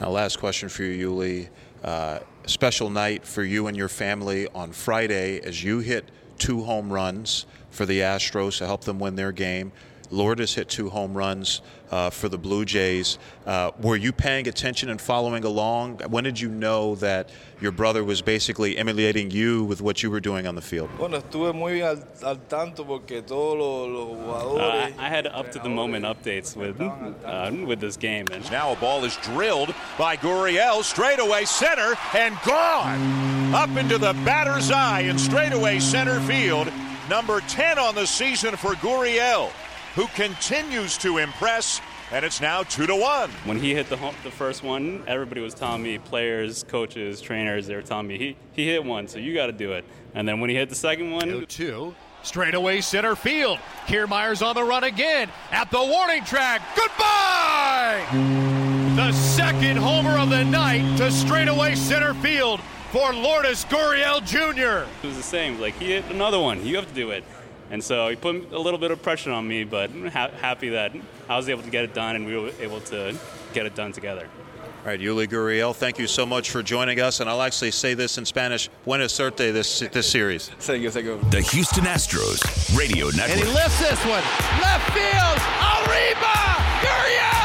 Now, 0.00 0.10
last 0.10 0.38
question 0.38 0.68
for 0.68 0.84
you, 0.84 1.10
Yuli. 1.10 1.48
Uh, 1.82 2.20
special 2.46 2.88
night 2.88 3.26
for 3.26 3.42
you 3.42 3.66
and 3.66 3.76
your 3.76 3.88
family 3.88 4.46
on 4.54 4.70
Friday 4.70 5.40
as 5.40 5.64
you 5.64 5.80
hit 5.80 6.08
two 6.38 6.62
home 6.62 6.92
runs 6.92 7.46
for 7.70 7.84
the 7.84 8.00
Astros 8.00 8.58
to 8.58 8.66
help 8.66 8.84
them 8.84 9.00
win 9.00 9.16
their 9.16 9.32
game. 9.32 9.72
Lourdes 10.10 10.54
hit 10.54 10.68
two 10.68 10.88
home 10.88 11.14
runs 11.14 11.60
uh, 11.90 12.10
for 12.10 12.28
the 12.28 12.38
Blue 12.38 12.64
Jays. 12.64 13.18
Uh, 13.46 13.70
were 13.80 13.96
you 13.96 14.12
paying 14.12 14.48
attention 14.48 14.88
and 14.88 15.00
following 15.00 15.44
along? 15.44 15.98
When 16.08 16.24
did 16.24 16.40
you 16.40 16.48
know 16.48 16.94
that 16.96 17.30
your 17.60 17.72
brother 17.72 18.04
was 18.04 18.22
basically 18.22 18.76
emulating 18.76 19.30
you 19.30 19.64
with 19.64 19.80
what 19.80 20.02
you 20.02 20.10
were 20.10 20.20
doing 20.20 20.46
on 20.46 20.54
the 20.54 20.60
field? 20.60 20.90
Bueno, 20.96 21.18
estuve 21.20 21.54
muy 21.54 21.82
al, 21.82 22.02
al 22.24 22.36
tanto 22.48 22.84
porque 22.84 23.22
todos 23.26 23.56
los, 23.58 23.88
los 23.88 24.18
jugadores. 24.18 24.92
Uh, 24.96 25.00
I 25.00 25.08
had 25.08 25.26
up 25.26 25.50
to 25.52 25.58
the 25.58 25.68
moment 25.68 26.04
updates 26.04 26.56
with 26.56 26.80
uh, 26.80 27.50
with 27.66 27.80
this 27.80 27.96
game. 27.96 28.26
And 28.32 28.48
now 28.50 28.72
a 28.72 28.76
ball 28.76 29.04
is 29.04 29.16
drilled 29.18 29.74
by 29.98 30.16
Gurriel, 30.16 30.82
straightaway 30.82 31.44
center, 31.44 31.94
and 32.14 32.36
gone 32.46 33.54
up 33.54 33.70
into 33.76 33.98
the 33.98 34.12
batter's 34.24 34.70
eye 34.70 35.00
in 35.00 35.18
straightaway 35.18 35.78
center 35.78 36.20
field. 36.20 36.70
Number 37.08 37.40
10 37.40 37.78
on 37.78 37.94
the 37.94 38.06
season 38.06 38.54
for 38.56 38.74
Gurriel 38.74 39.50
who 39.98 40.06
continues 40.14 40.96
to 40.96 41.18
impress. 41.18 41.80
And 42.12 42.24
it's 42.24 42.40
now 42.40 42.62
two 42.62 42.86
to 42.86 42.94
one. 42.94 43.30
When 43.44 43.58
he 43.58 43.74
hit 43.74 43.88
the 43.88 43.96
home, 43.96 44.14
the 44.22 44.30
first 44.30 44.62
one, 44.62 45.02
everybody 45.08 45.40
was 45.40 45.54
telling 45.54 45.82
me, 45.82 45.98
players, 45.98 46.62
coaches, 46.62 47.20
trainers, 47.20 47.66
they 47.66 47.74
were 47.74 47.82
telling 47.82 48.06
me 48.06 48.16
he 48.16 48.36
he 48.52 48.68
hit 48.68 48.84
one, 48.84 49.08
so 49.08 49.18
you 49.18 49.34
got 49.34 49.46
to 49.46 49.52
do 49.52 49.72
it. 49.72 49.84
And 50.14 50.26
then 50.26 50.38
when 50.38 50.50
he 50.50 50.56
hit 50.56 50.68
the 50.68 50.76
second 50.76 51.10
one, 51.10 51.26
two, 51.26 51.46
two 51.46 51.94
straightaway 52.22 52.80
center 52.80 53.16
field. 53.16 53.58
Kiermaier's 53.88 54.40
on 54.40 54.54
the 54.54 54.62
run 54.62 54.84
again 54.84 55.30
at 55.50 55.68
the 55.72 55.84
warning 55.84 56.24
track. 56.24 56.62
Goodbye. 56.76 58.06
The 58.94 59.12
second 59.12 59.78
homer 59.78 60.16
of 60.16 60.30
the 60.30 60.44
night 60.44 60.96
to 60.98 61.10
straightaway 61.10 61.74
center 61.74 62.14
field 62.14 62.60
for 62.92 63.12
Lourdes 63.12 63.64
Gurriel 63.64 64.24
Jr. 64.24 64.88
It 65.02 65.06
was 65.08 65.16
the 65.16 65.24
same. 65.24 65.60
Like 65.60 65.74
he 65.74 65.86
hit 65.86 66.04
another 66.04 66.38
one. 66.38 66.64
You 66.64 66.76
have 66.76 66.86
to 66.86 66.94
do 66.94 67.10
it. 67.10 67.24
And 67.70 67.82
so 67.82 68.08
he 68.08 68.16
put 68.16 68.52
a 68.52 68.58
little 68.58 68.78
bit 68.78 68.90
of 68.90 69.02
pressure 69.02 69.30
on 69.30 69.46
me, 69.46 69.64
but 69.64 69.90
I'm 69.90 70.06
ha- 70.08 70.30
happy 70.40 70.70
that 70.70 70.92
I 71.28 71.36
was 71.36 71.48
able 71.48 71.62
to 71.62 71.70
get 71.70 71.84
it 71.84 71.94
done 71.94 72.16
and 72.16 72.26
we 72.26 72.36
were 72.36 72.50
able 72.60 72.80
to 72.82 73.14
get 73.52 73.66
it 73.66 73.74
done 73.74 73.92
together. 73.92 74.26
All 74.58 74.92
right, 74.92 75.00
Yuli 75.00 75.28
Gurriel, 75.28 75.74
thank 75.74 75.98
you 75.98 76.06
so 76.06 76.24
much 76.24 76.50
for 76.50 76.62
joining 76.62 77.00
us. 77.00 77.20
And 77.20 77.28
I'll 77.28 77.42
actually 77.42 77.72
say 77.72 77.94
this 77.94 78.16
in 78.16 78.24
Spanish. 78.24 78.70
Buena 78.84 79.08
suerte 79.08 79.52
this, 79.52 79.80
this 79.80 80.10
series. 80.10 80.48
Thank 80.60 80.82
you, 80.82 80.90
thank 80.90 81.04
you. 81.04 81.20
The 81.30 81.42
Houston 81.42 81.84
Astros 81.84 82.40
Radio 82.78 83.06
Network. 83.10 83.30
And 83.30 83.40
he 83.40 83.46
lifts 83.52 83.80
this 83.80 84.00
one. 84.06 84.22
Left 84.62 84.90
field. 84.94 85.38
Arriba! 85.60 86.34
Gurriel! 86.80 87.37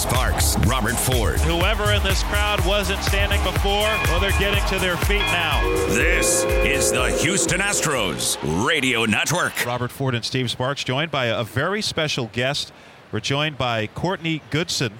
Sparks, 0.00 0.56
Robert 0.60 0.96
Ford. 0.96 1.38
Whoever 1.40 1.92
in 1.92 2.02
this 2.02 2.22
crowd 2.22 2.64
wasn't 2.64 3.02
standing 3.02 3.42
before, 3.44 3.86
well, 4.06 4.18
they're 4.18 4.30
getting 4.38 4.64
to 4.68 4.78
their 4.78 4.96
feet 4.96 5.18
now. 5.18 5.62
This 5.88 6.44
is 6.44 6.90
the 6.90 7.10
Houston 7.18 7.60
Astros 7.60 8.38
Radio 8.66 9.04
Network. 9.04 9.66
Robert 9.66 9.92
Ford 9.92 10.14
and 10.14 10.24
Steve 10.24 10.50
Sparks 10.50 10.84
joined 10.84 11.10
by 11.10 11.26
a 11.26 11.44
very 11.44 11.82
special 11.82 12.30
guest. 12.32 12.72
We're 13.12 13.20
joined 13.20 13.58
by 13.58 13.88
Courtney 13.88 14.40
Goodson, 14.48 14.94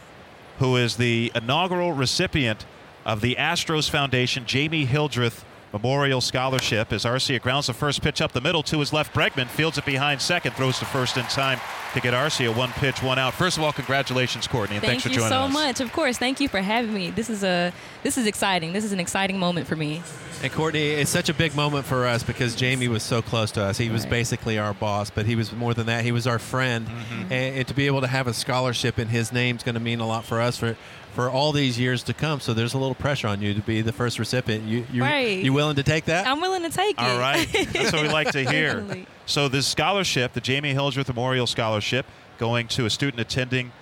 who 0.58 0.76
is 0.76 0.96
the 0.96 1.32
inaugural 1.34 1.92
recipient 1.92 2.66
of 3.06 3.22
the 3.22 3.36
Astros 3.36 3.88
Foundation 3.88 4.44
Jamie 4.44 4.84
Hildreth 4.84 5.46
Memorial 5.72 6.20
Scholarship 6.20 6.92
as 6.92 7.04
Arcia 7.04 7.40
grounds 7.40 7.68
the 7.68 7.72
first 7.74 8.02
pitch 8.02 8.20
up 8.20 8.32
the 8.32 8.40
middle 8.40 8.62
to 8.64 8.80
his 8.80 8.92
left. 8.92 9.14
Bregman 9.14 9.46
fields 9.46 9.78
it 9.78 9.84
behind 9.86 10.20
second, 10.20 10.52
throws 10.54 10.78
to 10.80 10.84
first 10.84 11.16
in 11.16 11.22
time 11.24 11.60
to 11.94 12.00
get 12.00 12.12
Arcia 12.12 12.54
one 12.54 12.70
pitch, 12.72 13.02
one 13.02 13.18
out. 13.18 13.34
First 13.34 13.56
of 13.56 13.62
all, 13.62 13.72
congratulations, 13.72 14.46
Courtney, 14.48 14.76
and 14.76 14.84
Thank 14.84 15.02
thanks 15.02 15.02
for 15.04 15.08
you 15.10 15.14
joining 15.16 15.30
so 15.30 15.38
us. 15.42 15.52
much. 15.52 15.80
Of 15.80 15.92
course, 15.92 16.18
thank 16.18 16.40
you 16.40 16.48
for 16.48 16.60
having 16.60 16.92
me. 16.92 17.10
This 17.10 17.30
is 17.30 17.44
a 17.44 17.72
this 18.02 18.18
is 18.18 18.26
exciting. 18.26 18.72
This 18.72 18.84
is 18.84 18.92
an 18.92 19.00
exciting 19.00 19.38
moment 19.38 19.66
for 19.68 19.76
me. 19.76 20.02
And 20.42 20.50
Courtney, 20.50 20.88
it's 20.92 21.10
such 21.10 21.28
a 21.28 21.34
big 21.34 21.54
moment 21.54 21.84
for 21.84 22.06
us 22.06 22.22
because 22.22 22.56
Jamie 22.56 22.88
was 22.88 23.02
so 23.02 23.20
close 23.20 23.50
to 23.52 23.62
us. 23.62 23.76
He 23.76 23.90
was 23.90 24.02
Right. 24.04 24.10
basically 24.10 24.58
our 24.58 24.72
boss, 24.72 25.10
but 25.10 25.26
he 25.26 25.36
was 25.36 25.52
more 25.52 25.74
than 25.74 25.86
that. 25.86 26.02
He 26.02 26.12
was 26.12 26.26
our 26.26 26.38
friend, 26.38 26.86
Mm-hmm. 26.88 27.22
and, 27.32 27.56
and 27.58 27.68
to 27.68 27.74
be 27.74 27.86
able 27.86 28.00
to 28.00 28.06
have 28.06 28.26
a 28.26 28.32
scholarship 28.34 28.98
in 28.98 29.08
his 29.08 29.32
name 29.32 29.56
is 29.56 29.62
going 29.62 29.74
to 29.74 29.80
mean 29.80 30.00
a 30.00 30.06
lot 30.06 30.24
for 30.24 30.40
us 30.40 30.56
for 30.56 30.76
for 31.12 31.28
all 31.28 31.50
these 31.50 31.76
years 31.76 32.04
to 32.04 32.14
come. 32.14 32.38
So 32.38 32.54
there's 32.54 32.72
a 32.72 32.78
little 32.78 32.94
pressure 32.94 33.26
on 33.26 33.42
you 33.42 33.52
to 33.52 33.60
be 33.60 33.80
the 33.82 33.92
first 33.92 34.20
recipient. 34.20 34.64
You 34.64 34.86
you 34.92 35.02
Right. 35.02 35.42
you 35.42 35.52
willing 35.60 35.76
to 35.76 35.82
take 35.82 36.06
that? 36.06 36.26
I'm 36.26 36.40
willing 36.40 36.62
to 36.62 36.70
take 36.70 36.96
it. 36.98 37.04
All 37.04 37.18
right. 37.18 37.46
That's 37.72 37.92
what 37.92 38.02
we 38.02 38.08
like 38.08 38.30
to 38.32 38.48
hear. 38.50 39.04
So, 39.26 39.46
this 39.48 39.66
scholarship, 39.66 40.32
the 40.32 40.40
Jamie 40.40 40.72
Hildreth 40.72 41.08
Memorial 41.08 41.46
Scholarship, 41.46 42.06
going 42.38 42.66
to 42.68 42.86
a 42.86 42.90
student 42.90 43.20
attending 43.20 43.72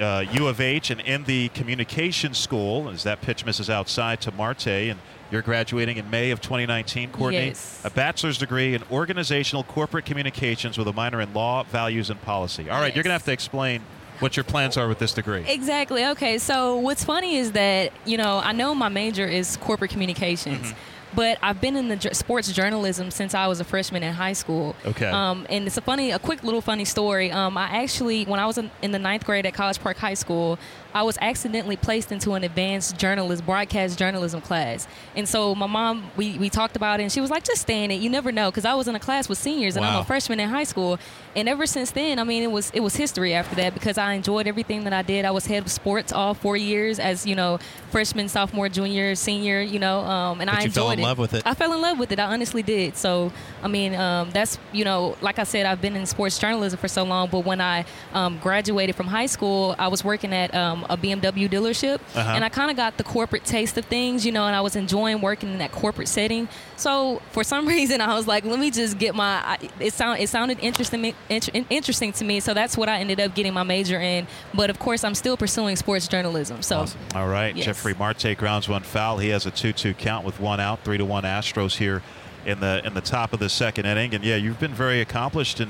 uh, 0.00 0.24
U 0.32 0.48
of 0.48 0.60
H 0.60 0.90
and 0.90 1.00
in 1.02 1.24
the 1.24 1.48
communication 1.50 2.32
school, 2.32 2.88
as 2.88 3.02
that 3.04 3.20
pitch 3.20 3.44
misses 3.44 3.68
outside 3.68 4.20
to 4.22 4.32
Marte, 4.32 4.66
and 4.66 4.98
you're 5.30 5.42
graduating 5.42 5.98
in 5.98 6.08
May 6.10 6.30
of 6.30 6.40
2019, 6.40 7.10
Courtney. 7.10 7.48
Yes. 7.48 7.82
A 7.84 7.90
bachelor's 7.90 8.38
degree 8.38 8.74
in 8.74 8.82
organizational 8.90 9.62
corporate 9.62 10.06
communications 10.06 10.76
with 10.78 10.88
a 10.88 10.92
minor 10.92 11.20
in 11.20 11.32
law, 11.34 11.62
values, 11.64 12.10
and 12.10 12.20
policy. 12.22 12.68
All 12.70 12.80
right, 12.80 12.94
you're 12.94 13.04
going 13.04 13.10
to 13.10 13.14
have 13.20 13.24
to 13.24 13.32
explain 13.32 13.82
what 14.20 14.36
your 14.36 14.44
plans 14.44 14.76
are 14.76 14.88
with 14.88 14.98
this 14.98 15.12
degree. 15.12 15.44
Exactly. 15.46 16.04
Okay. 16.04 16.38
So 16.38 16.76
what's 16.76 17.04
funny 17.04 17.36
is 17.36 17.52
that 17.52 17.92
you 18.04 18.16
know 18.16 18.38
I 18.42 18.52
know 18.52 18.74
my 18.74 18.88
major 18.88 19.26
is 19.26 19.56
corporate 19.58 19.90
communications. 19.90 20.68
Mm-hmm. 20.68 20.78
But 21.14 21.38
I've 21.42 21.60
been 21.60 21.76
in 21.76 21.88
the 21.88 21.96
ju- 21.96 22.14
sports 22.14 22.52
journalism 22.52 23.10
since 23.10 23.34
I 23.34 23.46
was 23.48 23.58
a 23.60 23.64
freshman 23.64 24.02
in 24.02 24.14
high 24.14 24.32
school. 24.32 24.76
Okay. 24.84 25.08
Um, 25.08 25.46
and 25.50 25.66
it's 25.66 25.76
a 25.76 25.80
funny, 25.80 26.12
a 26.12 26.18
quick 26.18 26.44
little 26.44 26.60
funny 26.60 26.84
story. 26.84 27.32
Um, 27.32 27.56
I 27.58 27.82
actually, 27.82 28.24
when 28.26 28.38
I 28.38 28.46
was 28.46 28.58
in, 28.58 28.70
in 28.82 28.92
the 28.92 28.98
ninth 28.98 29.24
grade 29.24 29.44
at 29.46 29.54
College 29.54 29.80
Park 29.80 29.96
High 29.96 30.14
School, 30.14 30.58
I 30.94 31.02
was 31.02 31.16
accidentally 31.20 31.76
placed 31.76 32.10
into 32.12 32.32
an 32.34 32.44
advanced 32.44 32.98
journalist, 32.98 33.44
broadcast 33.46 33.98
journalism 33.98 34.40
class. 34.40 34.88
And 35.16 35.28
so 35.28 35.54
my 35.54 35.66
mom, 35.66 36.10
we, 36.16 36.36
we 36.38 36.50
talked 36.50 36.76
about 36.76 37.00
it, 37.00 37.04
and 37.04 37.12
she 37.12 37.20
was 37.20 37.30
like, 37.30 37.44
just 37.44 37.62
stay 37.62 37.84
in 37.84 37.90
it. 37.90 38.00
You 38.00 38.10
never 38.10 38.32
know. 38.32 38.50
Because 38.50 38.64
I 38.64 38.74
was 38.74 38.88
in 38.88 38.94
a 38.94 39.00
class 39.00 39.28
with 39.28 39.38
seniors, 39.38 39.76
and 39.76 39.84
I'm 39.84 40.00
a 40.00 40.04
freshman 40.04 40.40
in 40.40 40.48
high 40.48 40.64
school. 40.64 40.98
And 41.36 41.48
ever 41.48 41.64
since 41.66 41.92
then, 41.92 42.18
I 42.18 42.24
mean, 42.24 42.42
it 42.42 42.50
was 42.50 42.70
it 42.74 42.80
was 42.80 42.96
history 42.96 43.34
after 43.34 43.54
that 43.56 43.72
because 43.74 43.98
I 43.98 44.14
enjoyed 44.14 44.46
everything 44.48 44.84
that 44.84 44.92
I 44.92 45.02
did. 45.02 45.24
I 45.24 45.30
was 45.30 45.46
head 45.46 45.62
of 45.62 45.70
sports 45.70 46.12
all 46.12 46.34
four 46.34 46.56
years 46.56 46.98
as 46.98 47.24
you 47.24 47.36
know, 47.36 47.58
freshman, 47.90 48.28
sophomore, 48.28 48.68
junior, 48.68 49.14
senior. 49.14 49.60
You 49.60 49.78
know, 49.78 50.00
um, 50.00 50.40
and 50.40 50.48
But 50.50 50.56
I 50.56 50.60
you 50.62 50.66
enjoyed 50.66 50.74
fell 50.74 50.90
in 50.90 50.98
it. 50.98 51.02
love 51.02 51.18
with 51.18 51.34
it. 51.34 51.42
I 51.46 51.54
fell 51.54 51.72
in 51.72 51.80
love 51.80 51.98
with 52.00 52.10
it. 52.10 52.18
I 52.18 52.24
honestly 52.32 52.62
did. 52.62 52.96
So, 52.96 53.32
I 53.62 53.68
mean, 53.68 53.94
um, 53.94 54.30
that's 54.32 54.58
you 54.72 54.84
know, 54.84 55.16
like 55.20 55.38
I 55.38 55.44
said, 55.44 55.66
I've 55.66 55.80
been 55.80 55.94
in 55.94 56.04
sports 56.06 56.38
journalism 56.38 56.78
for 56.78 56.88
so 56.88 57.04
long. 57.04 57.28
But 57.30 57.44
when 57.44 57.60
I 57.60 57.84
um, 58.12 58.38
graduated 58.38 58.96
from 58.96 59.06
high 59.06 59.26
school, 59.26 59.76
I 59.78 59.86
was 59.88 60.02
working 60.04 60.32
at 60.32 60.52
um, 60.84 60.86
a 60.90 60.96
BMW 60.96 61.48
dealership, 61.48 62.00
Uh-huh. 62.14 62.32
and 62.34 62.44
I 62.44 62.48
kind 62.48 62.70
of 62.70 62.76
got 62.76 62.96
the 62.96 63.04
corporate 63.04 63.44
taste 63.44 63.76
of 63.78 63.84
things, 63.86 64.24
you 64.26 64.32
know, 64.32 64.46
and 64.46 64.54
I 64.56 64.60
was 64.60 64.76
enjoying 64.76 65.20
working 65.20 65.50
in 65.52 65.58
that 65.58 65.72
corporate 65.72 66.08
setting. 66.08 66.48
So 66.76 67.20
for 67.32 67.44
some 67.44 67.66
reason, 67.76 68.00
I 68.00 68.14
was 68.14 68.26
like, 68.26 68.44
let 68.44 68.58
me 68.58 68.70
just 68.70 68.98
get 68.98 69.14
my. 69.14 69.42
I, 69.44 69.58
it 69.78 69.92
sound 69.92 70.20
it 70.20 70.28
sounded 70.28 70.58
interesting 70.60 71.14
inter- 71.28 71.64
interesting 71.70 72.12
to 72.14 72.24
me, 72.24 72.40
so 72.40 72.54
that's 72.54 72.76
what 72.76 72.88
I 72.88 72.98
ended 73.00 73.20
up 73.20 73.34
getting 73.34 73.52
my 73.54 73.62
major 73.62 74.00
in. 74.00 74.26
But 74.54 74.70
of 74.70 74.78
course, 74.78 75.04
I'm 75.04 75.14
still 75.14 75.36
pursuing 75.36 75.76
sports 75.76 76.08
journalism. 76.08 76.62
So. 76.62 76.86
All 77.14 77.28
right, 77.28 77.54
Yes. 77.54 77.66
Jefry 77.66 77.98
Marte 77.98 78.36
grounds 78.36 78.68
one 78.68 78.82
foul. 78.82 79.18
He 79.18 79.28
has 79.30 79.46
a 79.46 79.50
2-2 79.50 79.96
count 79.98 80.24
with 80.24 80.40
one 80.40 80.60
out, 80.60 80.84
three 80.84 80.98
to 80.98 81.04
one 81.04 81.24
Astros 81.24 81.76
here 81.76 82.02
in 82.46 82.60
the 82.60 82.80
in 82.86 82.94
the 82.94 83.00
top 83.00 83.32
of 83.32 83.38
the 83.40 83.48
second 83.48 83.86
inning. 83.86 84.14
And 84.14 84.24
yeah, 84.24 84.36
you've 84.36 84.58
been 84.60 84.72
very 84.74 85.00
accomplished 85.00 85.60
in 85.60 85.68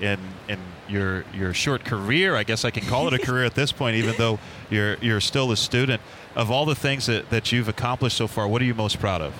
in 0.00 0.18
in 0.48 0.58
your 0.88 1.24
your 1.34 1.54
short 1.54 1.84
career. 1.84 2.36
I 2.36 2.42
guess 2.44 2.64
I 2.64 2.70
can 2.70 2.84
call 2.86 3.06
it 3.08 3.14
a 3.14 3.18
career 3.26 3.44
at 3.44 3.54
this 3.54 3.72
point, 3.72 3.96
even 3.96 4.14
though 4.18 4.38
you're 4.70 4.96
you're 4.96 5.20
still 5.20 5.50
a 5.52 5.56
student. 5.56 6.00
Of 6.36 6.48
all 6.50 6.64
the 6.64 6.76
things 6.76 7.06
that, 7.06 7.28
that 7.30 7.50
you've 7.50 7.68
accomplished 7.68 8.16
so 8.16 8.28
far, 8.28 8.46
what 8.46 8.62
are 8.62 8.64
you 8.64 8.74
most 8.74 9.00
proud 9.00 9.20
of? 9.20 9.34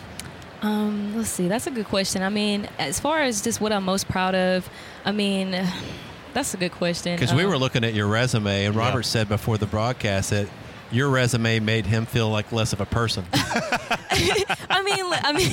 Um, 0.61 1.17
let's 1.17 1.31
see. 1.31 1.47
That's 1.47 1.67
a 1.69 1.71
good 1.71 1.87
question. 1.87 2.23
I 2.23 2.29
mean, 2.29 2.69
as 2.79 2.99
far 2.99 3.21
as 3.23 3.41
just 3.43 3.61
what 3.61 3.73
I'm 3.73 3.85
most 3.85 4.09
proud 4.09 4.35
of, 4.35 4.69
I 5.05 5.13
mean, 5.13 5.53
that's 6.35 6.53
a 6.53 6.57
good 6.57 6.73
question. 6.73 7.15
Because 7.15 7.33
we 7.33 7.45
Um, 7.45 7.51
were 7.51 7.59
looking 7.59 7.85
at 7.85 7.95
your 7.95 8.09
resume, 8.09 8.65
and 8.67 8.75
Robert 8.75 9.05
said 9.05 9.29
before 9.29 9.57
the 9.57 9.67
broadcast 9.67 10.31
that 10.31 10.49
your 10.93 11.09
resume 11.09 11.61
made 11.61 11.87
him 11.87 12.07
feel 12.07 12.31
like 12.31 12.53
less 12.53 12.73
of 12.73 12.81
a 12.81 12.87
person. 12.87 13.25
I 13.33 14.83
mean, 14.85 15.05
I 15.25 15.33
mean, 15.33 15.53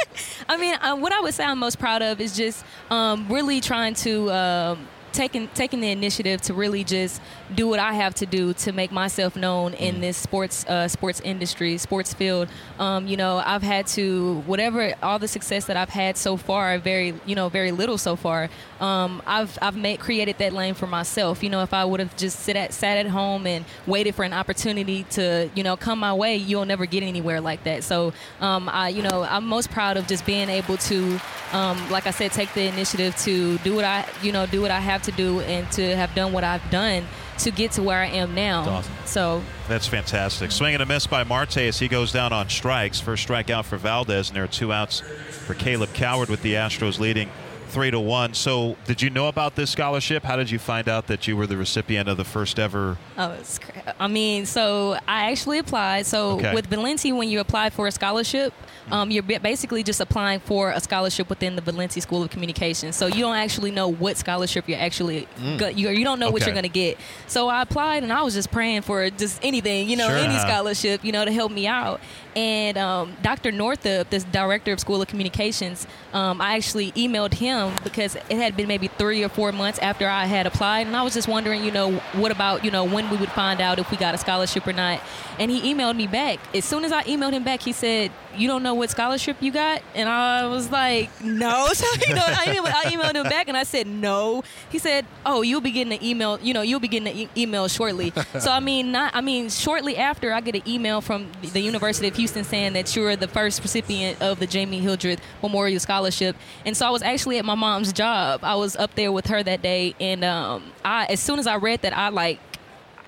I 0.48 0.56
mean, 0.56 0.74
uh, 0.74 0.96
what 0.96 1.12
I 1.12 1.20
would 1.20 1.34
say 1.34 1.44
I'm 1.44 1.58
most 1.58 1.78
proud 1.78 2.02
of 2.02 2.20
is 2.20 2.36
just 2.36 2.64
um, 2.90 3.26
really 3.28 3.60
trying 3.60 3.94
to. 3.94 4.30
Um, 4.32 4.88
Taking, 5.12 5.48
taking 5.48 5.80
the 5.80 5.90
initiative 5.90 6.40
to 6.42 6.54
really 6.54 6.84
just 6.84 7.20
do 7.54 7.68
what 7.68 7.78
I 7.78 7.92
have 7.92 8.14
to 8.14 8.26
do 8.26 8.54
to 8.54 8.72
make 8.72 8.90
myself 8.90 9.36
known 9.36 9.74
in 9.74 10.00
this 10.00 10.16
sports 10.16 10.64
uh, 10.66 10.88
sports 10.88 11.20
industry, 11.20 11.76
sports 11.78 12.14
field. 12.14 12.48
Um, 12.78 13.06
you 13.06 13.16
know, 13.16 13.42
I've 13.44 13.62
had 13.62 13.86
to 13.88 14.42
whatever 14.46 14.94
all 15.02 15.18
the 15.18 15.28
success 15.28 15.66
that 15.66 15.76
I've 15.76 15.90
had 15.90 16.16
so 16.16 16.36
far, 16.36 16.78
very 16.78 17.14
you 17.26 17.34
know 17.34 17.48
very 17.48 17.72
little 17.72 17.98
so 17.98 18.16
far. 18.16 18.48
Um, 18.80 19.22
I've 19.26 19.58
I've 19.60 19.76
made 19.76 20.00
created 20.00 20.38
that 20.38 20.52
lane 20.52 20.74
for 20.74 20.86
myself. 20.86 21.42
You 21.42 21.50
know, 21.50 21.62
if 21.62 21.74
I 21.74 21.84
would 21.84 22.00
have 22.00 22.16
just 22.16 22.40
sit 22.40 22.56
at 22.56 22.72
sat 22.72 22.96
at 22.96 23.06
home 23.06 23.46
and 23.46 23.64
waited 23.86 24.14
for 24.14 24.24
an 24.24 24.32
opportunity 24.32 25.04
to 25.10 25.50
you 25.54 25.62
know 25.62 25.76
come 25.76 25.98
my 25.98 26.14
way, 26.14 26.36
you'll 26.36 26.64
never 26.64 26.86
get 26.86 27.02
anywhere 27.02 27.40
like 27.40 27.64
that. 27.64 27.84
So 27.84 28.12
um, 28.40 28.68
I 28.68 28.88
you 28.88 29.02
know 29.02 29.26
I'm 29.28 29.46
most 29.46 29.70
proud 29.70 29.96
of 29.96 30.06
just 30.06 30.24
being 30.24 30.48
able 30.48 30.76
to, 30.78 31.20
um, 31.52 31.90
like 31.90 32.06
I 32.06 32.10
said, 32.10 32.32
take 32.32 32.52
the 32.54 32.62
initiative 32.62 33.16
to 33.18 33.58
do 33.58 33.74
what 33.74 33.84
I 33.84 34.08
you 34.22 34.32
know 34.32 34.46
do 34.46 34.62
what 34.62 34.70
I 34.70 34.80
have 34.80 35.01
to 35.04 35.12
do 35.12 35.40
and 35.40 35.70
to 35.72 35.96
have 35.96 36.14
done 36.14 36.32
what 36.32 36.44
I've 36.44 36.68
done 36.70 37.04
to 37.38 37.50
get 37.50 37.72
to 37.72 37.82
where 37.82 37.98
I 37.98 38.06
am 38.06 38.34
now. 38.34 38.64
That's 38.64 38.88
awesome. 38.88 39.06
So 39.06 39.42
That's 39.68 39.86
fantastic. 39.86 40.52
Swing 40.52 40.74
and 40.74 40.82
a 40.82 40.86
miss 40.86 41.06
by 41.06 41.24
Marte 41.24 41.58
as 41.58 41.78
he 41.78 41.88
goes 41.88 42.12
down 42.12 42.32
on 42.32 42.48
strikes. 42.48 43.00
First 43.00 43.26
strikeout 43.26 43.64
for 43.64 43.76
Valdez, 43.76 44.28
and 44.28 44.36
there 44.36 44.44
are 44.44 44.48
two 44.48 44.72
outs 44.72 45.00
for 45.00 45.54
Kaleb 45.54 45.88
Cowart 45.88 46.28
with 46.28 46.42
the 46.42 46.54
Astros 46.54 46.98
leading 46.98 47.30
three 47.72 47.90
to 47.90 47.98
one. 47.98 48.34
So, 48.34 48.76
did 48.86 49.00
you 49.02 49.10
know 49.10 49.28
about 49.28 49.56
this 49.56 49.70
scholarship? 49.70 50.22
How 50.24 50.36
did 50.36 50.50
you 50.50 50.58
find 50.58 50.88
out 50.88 51.06
that 51.06 51.26
you 51.26 51.36
were 51.36 51.46
the 51.46 51.56
recipient 51.56 52.08
of 52.08 52.16
the 52.18 52.24
first 52.24 52.58
ever? 52.58 52.98
Oh, 53.18 53.30
it's 53.32 53.58
cra- 53.58 53.94
I 53.98 54.08
mean, 54.08 54.44
so 54.46 54.96
I 55.08 55.30
actually 55.30 55.58
applied. 55.58 56.06
So 56.06 56.32
Okay. 56.32 56.54
with 56.54 56.66
Valenti, 56.66 57.12
when 57.12 57.28
you 57.28 57.40
apply 57.40 57.70
for 57.70 57.86
a 57.86 57.92
scholarship, 57.92 58.52
um, 58.90 59.10
you're 59.10 59.22
basically 59.22 59.82
just 59.82 60.00
applying 60.00 60.40
for 60.40 60.70
a 60.70 60.80
scholarship 60.80 61.28
within 61.30 61.56
the 61.56 61.62
Valenti 61.62 62.00
School 62.00 62.22
of 62.22 62.30
Communication. 62.30 62.92
So 62.92 63.06
you 63.06 63.20
don't 63.20 63.36
actually 63.36 63.70
know 63.70 63.88
what 63.88 64.16
scholarship 64.18 64.68
you're 64.68 64.78
actually 64.80 65.26
Mm. 65.40 65.58
go- 65.58 65.68
you, 65.68 65.88
you 65.90 66.04
don't 66.04 66.18
know 66.18 66.30
what 66.30 66.42
you're 66.44 66.54
going 66.54 66.62
to 66.64 66.68
get. 66.68 66.98
So 67.26 67.48
I 67.48 67.62
applied, 67.62 68.02
and 68.02 68.12
I 68.12 68.22
was 68.22 68.34
just 68.34 68.50
praying 68.50 68.82
for 68.82 69.08
just 69.10 69.38
anything, 69.42 69.88
you 69.88 69.96
know, 69.96 70.08
Sure. 70.08 70.16
any 70.18 70.34
Uh-huh. 70.34 70.46
scholarship, 70.48 71.04
you 71.04 71.12
know, 71.12 71.24
to 71.24 71.32
help 71.32 71.52
me 71.52 71.66
out. 71.66 72.00
And 72.34 72.76
um, 72.78 73.12
Dr. 73.22 73.52
Northup, 73.52 74.10
this 74.10 74.24
director 74.24 74.72
of 74.72 74.80
School 74.80 75.00
of 75.02 75.08
Communications, 75.08 75.86
um, 76.12 76.40
I 76.40 76.56
actually 76.56 76.90
emailed 76.92 77.34
him 77.34 77.61
because 77.84 78.16
it 78.16 78.36
had 78.36 78.56
been 78.56 78.68
maybe 78.68 78.88
three 78.88 79.22
or 79.24 79.28
four 79.28 79.52
months 79.52 79.78
after 79.78 80.06
I 80.08 80.26
had 80.26 80.46
applied, 80.46 80.86
and 80.86 80.96
I 80.96 81.02
was 81.02 81.14
just 81.14 81.28
wondering, 81.28 81.64
you 81.64 81.70
know, 81.70 81.92
what 82.14 82.32
about, 82.32 82.64
you 82.64 82.70
know, 82.70 82.84
when 82.84 83.08
we 83.10 83.16
would 83.16 83.30
find 83.30 83.60
out 83.60 83.78
if 83.78 83.90
we 83.90 83.96
got 83.96 84.14
a 84.14 84.18
scholarship 84.18 84.66
or 84.66 84.72
not. 84.72 85.00
And 85.38 85.50
he 85.50 85.74
emailed 85.74 85.96
me 85.96 86.06
back. 86.06 86.38
As 86.54 86.64
soon 86.64 86.84
as 86.84 86.92
I 86.92 87.02
emailed 87.04 87.32
him 87.32 87.42
back, 87.42 87.62
he 87.62 87.72
said, 87.72 88.12
"You 88.36 88.46
don't 88.48 88.62
know 88.62 88.74
what 88.74 88.90
scholarship 88.90 89.38
you 89.40 89.50
got?" 89.50 89.82
And 89.94 90.08
I 90.08 90.46
was 90.46 90.70
like, 90.70 91.10
"No." 91.22 91.68
So 91.82 91.86
you 92.06 92.14
know, 92.14 92.22
I 92.24 92.46
emailed, 92.46 92.72
I 92.72 92.84
emailed 92.92 93.14
him 93.16 93.24
back, 93.24 93.48
and 93.48 93.56
I 93.56 93.62
said, 93.64 93.86
"No." 93.86 94.44
He 94.70 94.78
said, 94.78 95.06
"Oh, 95.24 95.40
you'll 95.42 95.62
be 95.62 95.70
getting 95.72 95.92
an 95.92 96.04
email. 96.04 96.38
You 96.40 96.52
know, 96.54 96.60
you'll 96.62 96.80
be 96.80 96.86
getting 96.88 97.08
an 97.08 97.16
e- 97.16 97.28
email 97.36 97.66
shortly." 97.66 98.12
so 98.38 98.50
I 98.52 98.60
mean, 98.60 98.92
not. 98.92 99.16
I 99.16 99.20
mean, 99.22 99.48
shortly 99.48 99.96
after, 99.96 100.32
I 100.32 100.40
get 100.42 100.54
an 100.54 100.62
email 100.68 101.00
from 101.00 101.28
the 101.40 101.60
University 101.60 102.08
of 102.08 102.14
Houston 102.16 102.44
saying 102.44 102.74
that 102.74 102.94
you're 102.94 103.16
the 103.16 103.26
first 103.28 103.62
recipient 103.62 104.20
of 104.20 104.38
the 104.38 104.46
Jamie 104.46 104.80
Hildreth 104.80 105.20
Memorial 105.42 105.80
Scholarship. 105.80 106.36
And 106.66 106.76
so 106.76 106.86
I 106.86 106.90
was 106.90 107.02
actually 107.02 107.38
at 107.38 107.41
my 107.44 107.54
mom's 107.54 107.92
job. 107.92 108.40
I 108.42 108.54
was 108.54 108.76
up 108.76 108.94
there 108.94 109.12
with 109.12 109.26
her 109.26 109.42
that 109.42 109.62
day, 109.62 109.94
and 110.00 110.24
um, 110.24 110.72
I 110.84 111.06
as 111.06 111.20
soon 111.20 111.38
as 111.38 111.46
I 111.46 111.56
read 111.56 111.82
that, 111.82 111.96
I 111.96 112.08
like. 112.08 112.40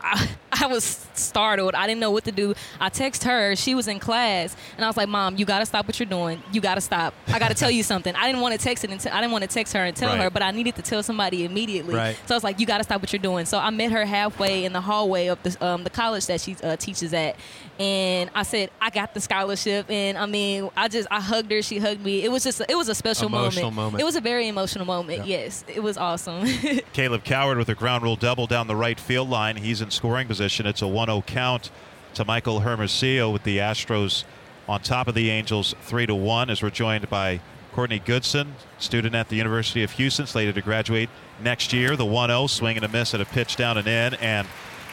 I, 0.01 0.29
I 0.65 0.67
was 0.67 1.07
startled. 1.13 1.75
I 1.75 1.87
didn't 1.87 2.01
know 2.01 2.11
what 2.11 2.25
to 2.25 2.33
do. 2.33 2.55
I 2.81 2.89
text 2.89 3.25
her. 3.25 3.55
She 3.55 3.75
was 3.75 3.87
in 3.87 3.99
class, 3.99 4.57
and 4.77 4.85
I 4.85 4.89
was 4.89 4.97
like, 4.97 5.09
"Mom, 5.09 5.37
you 5.37 5.45
got 5.45 5.59
to 5.59 5.67
stop 5.67 5.87
what 5.87 5.99
you're 6.01 6.07
doing. 6.09 6.43
You 6.53 6.61
got 6.63 6.77
to 6.77 6.81
stop. 6.81 7.13
I 7.29 7.39
got 7.39 7.49
to 7.49 7.55
tell 7.55 7.71
you 7.71 7.83
something." 7.93 8.15
I 8.17 8.27
didn't 8.27 8.41
want 8.41 8.59
to 8.59 8.59
text 8.59 8.83
it 8.85 8.91
until 8.91 9.13
I 9.13 9.21
didn't 9.21 9.33
want 9.33 9.43
to 9.43 9.49
text 9.49 9.75
her 9.75 9.81
and 9.85 9.95
tell 9.95 10.09
Right. 10.15 10.23
her, 10.23 10.31
but 10.31 10.43
I 10.43 10.51
needed 10.53 10.75
to 10.77 10.83
tell 10.83 11.03
somebody 11.03 11.45
immediately. 11.45 11.95
Right. 11.95 12.17
So 12.27 12.35
I 12.35 12.37
was 12.37 12.45
like, 12.45 12.59
"You 12.61 12.67
got 12.67 12.79
to 12.79 12.85
stop 12.85 13.01
what 13.03 13.13
you're 13.13 13.21
doing." 13.23 13.45
So 13.47 13.59
I 13.59 13.69
met 13.71 13.93
her 13.93 14.05
halfway 14.07 14.65
in 14.65 14.73
the 14.73 14.81
hallway 14.81 15.27
of 15.27 15.43
the 15.43 15.65
um, 15.65 15.85
the 15.85 15.91
college 15.91 16.27
that 16.27 16.41
she 16.41 16.57
uh, 16.63 16.77
teaches 16.77 17.13
at, 17.13 17.37
and 17.79 18.31
I 18.35 18.43
said, 18.43 18.71
"I 18.81 18.89
got 18.91 19.13
the 19.13 19.21
scholarship." 19.21 19.91
And 19.91 20.17
I 20.17 20.25
mean, 20.27 20.71
I 20.77 20.89
just 20.89 21.09
I 21.11 21.21
hugged 21.21 21.51
her. 21.51 21.61
She 21.61 21.79
hugged 21.79 22.03
me. 22.03 22.23
It 22.25 22.31
was 22.33 22.43
just 22.43 22.63
it 22.69 22.75
was 22.77 22.89
a 22.89 22.95
special 22.95 23.27
Emotional 23.27 23.71
moment. 23.71 24.01
It 24.01 24.05
was 24.05 24.17
a 24.17 24.21
very 24.21 24.49
emotional 24.49 24.87
moment. 24.87 25.27
Yes, 25.27 25.65
it 25.69 25.83
was 25.83 25.97
awesome. 25.99 26.45
Kaleb 26.95 27.25
Cowart 27.25 27.59
with 27.59 27.69
a 27.69 27.75
ground 27.75 28.03
rule 28.03 28.17
double 28.17 28.47
down 28.47 28.67
the 28.67 28.77
right 28.77 28.99
field 28.99 29.29
line. 29.29 29.57
He's 29.57 29.81
in 29.81 29.91
scoring 29.91 30.27
position. 30.29 30.54
It's 30.61 30.83
a 30.83 30.89
1 30.89 31.09
0 31.09 31.23
count 31.27 31.71
to 32.15 32.25
Michael 32.25 32.61
Hermosillo 32.61 33.31
with 33.31 33.43
the 33.43 33.59
Astros 33.59 34.25
on 34.69 34.81
top 34.81 35.09
of 35.09 35.15
the 35.15 35.31
Angels 35.31 35.75
3 35.83 36.07
to 36.07 36.15
1 36.15 36.51
as 36.51 36.63
we're 36.63 36.71
joined 36.71 37.11
by 37.11 37.41
Courtney 37.73 37.99
Goodson, 37.99 38.55
student 38.79 39.15
at 39.17 39.29
the 39.29 39.37
University 39.37 39.83
of 39.83 39.91
Houston, 39.93 40.27
slated 40.27 40.55
to 40.55 40.63
graduate 40.63 41.11
next 41.43 41.73
year. 41.73 41.97
The 41.97 42.05
1 42.05 42.29
0 42.29 42.47
swing 42.47 42.77
and 42.77 42.85
a 42.85 42.89
miss 42.89 43.15
at 43.15 43.21
a 43.21 43.25
pitch 43.25 43.57
down 43.57 43.77
and 43.79 43.89
in. 43.89 44.15
And 44.15 44.47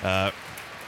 uh, 0.03 0.31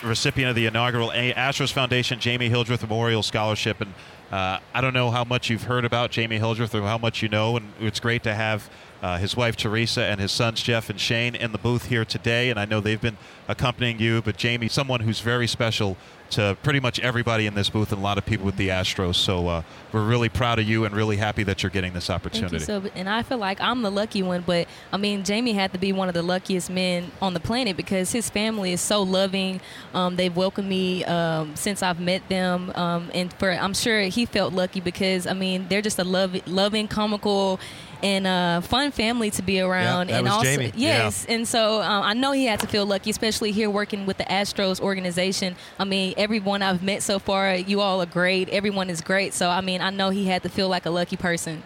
recipient 0.03 0.49
of 0.49 0.55
the 0.55 0.65
inaugural 0.65 1.11
A- 1.11 1.33
Astros 1.33 1.71
Foundation 1.71 2.19
Jamie 2.19 2.49
Hildreth 2.49 2.81
Memorial 2.81 3.21
Scholarship. 3.23 3.79
And 3.79 3.93
uh, 4.31 4.59
I 4.73 4.81
don't 4.81 4.93
know 4.93 5.11
how 5.11 5.23
much 5.23 5.49
you've 5.49 5.63
heard 5.63 5.85
about 5.85 6.09
Jamie 6.11 6.39
Hildreth 6.39 6.73
or 6.73 6.81
how 6.81 6.97
much 6.97 7.21
you 7.21 7.29
know, 7.29 7.57
and 7.57 7.71
it's 7.79 7.99
great 7.99 8.23
to 8.23 8.33
have 8.33 8.69
uh, 9.03 9.17
his 9.17 9.35
wife 9.35 9.57
Teresa 9.57 10.05
and 10.05 10.21
his 10.21 10.31
sons 10.31 10.63
Jeff 10.63 10.89
and 10.89 10.97
Shane 10.97 11.35
in 11.35 11.51
the 11.51 11.57
booth 11.57 11.87
here 11.87 12.05
today. 12.05 12.49
And 12.49 12.57
I 12.57 12.63
know 12.63 12.79
they've 12.79 13.01
been 13.01 13.17
accompanying 13.49 13.99
you, 13.99 14.21
but 14.21 14.37
Jamie, 14.37 14.69
someone 14.69 15.01
who's 15.01 15.19
very 15.19 15.45
special 15.45 15.97
to 16.29 16.57
pretty 16.63 16.79
much 16.79 17.01
everybody 17.01 17.45
in 17.45 17.53
this 17.53 17.69
booth 17.69 17.91
and 17.91 17.99
a 17.99 18.03
lot 18.03 18.17
of 18.17 18.25
people 18.25 18.45
with 18.45 18.55
the 18.55 18.69
Astros. 18.69 19.15
So 19.15 19.47
uh, 19.49 19.61
we're 19.91 20.05
really 20.05 20.29
proud 20.29 20.57
of 20.57 20.67
you 20.67 20.85
and 20.85 20.95
really 20.95 21.17
happy 21.17 21.43
that 21.43 21.61
you're 21.61 21.69
getting 21.69 21.91
this 21.91 22.09
opportunity. 22.09 22.59
So, 22.59 22.81
and 22.95 23.09
I 23.09 23.23
feel 23.23 23.37
like 23.37 23.59
I'm 23.59 23.81
the 23.81 23.91
lucky 23.91 24.23
one, 24.23 24.41
but 24.41 24.67
I 24.93 24.97
mean, 24.97 25.25
Jamie 25.25 25.51
had 25.51 25.73
to 25.73 25.77
be 25.77 25.91
one 25.91 26.07
of 26.07 26.13
the 26.13 26.23
luckiest 26.23 26.69
men 26.69 27.11
on 27.21 27.33
the 27.33 27.41
planet 27.41 27.75
because 27.75 28.13
his 28.13 28.29
family 28.29 28.71
is 28.71 28.79
so 28.79 29.03
loving. 29.03 29.59
Um, 29.93 30.15
they've 30.15 30.35
welcomed 30.35 30.69
me 30.69 31.03
um, 31.03 31.57
since 31.57 31.83
I've 31.83 31.99
met 31.99 32.27
them, 32.29 32.71
um, 32.73 33.11
and 33.13 33.31
for 33.33 33.51
I'm 33.51 33.73
sure 33.73 34.01
he 34.03 34.25
felt 34.25 34.53
lucky 34.53 34.79
because 34.79 35.27
I 35.27 35.33
mean, 35.33 35.67
they're 35.67 35.81
just 35.81 35.99
a 35.99 36.05
love, 36.05 36.47
loving, 36.47 36.87
comical. 36.87 37.59
And 38.03 38.27
uh, 38.27 38.59
fun 38.61 38.91
family 38.91 39.31
to 39.31 39.41
be 39.41 39.61
around, 39.61 40.09
that 40.09 40.19
and 40.19 40.27
also 40.27 40.43
Jamie. 40.43 40.73
Yeah. 40.75 41.05
yes, 41.05 41.25
and 41.29 41.47
so 41.47 41.81
um, 41.81 42.03
I 42.03 42.13
know 42.13 42.33
he 42.33 42.45
had 42.45 42.59
to 42.59 42.67
feel 42.67 42.85
lucky, 42.85 43.09
especially 43.09 43.51
here 43.53 43.69
working 43.69 44.05
with 44.05 44.17
the 44.17 44.25
Astros 44.25 44.81
organization. 44.81 45.55
I 45.79 45.85
mean, 45.85 46.13
everyone 46.17 46.61
I've 46.61 46.83
met 46.83 47.01
so 47.01 47.17
far, 47.17 47.55
you 47.55 47.79
all 47.79 48.01
are 48.01 48.05
great. 48.05 48.49
Everyone 48.49 48.89
is 48.89 48.99
great. 48.99 49.33
So 49.33 49.49
I 49.49 49.61
mean, 49.61 49.79
I 49.79 49.89
know 49.89 50.09
he 50.09 50.25
had 50.25 50.43
to 50.43 50.49
feel 50.49 50.67
like 50.67 50.85
a 50.85 50.89
lucky 50.89 51.15
person. 51.15 51.63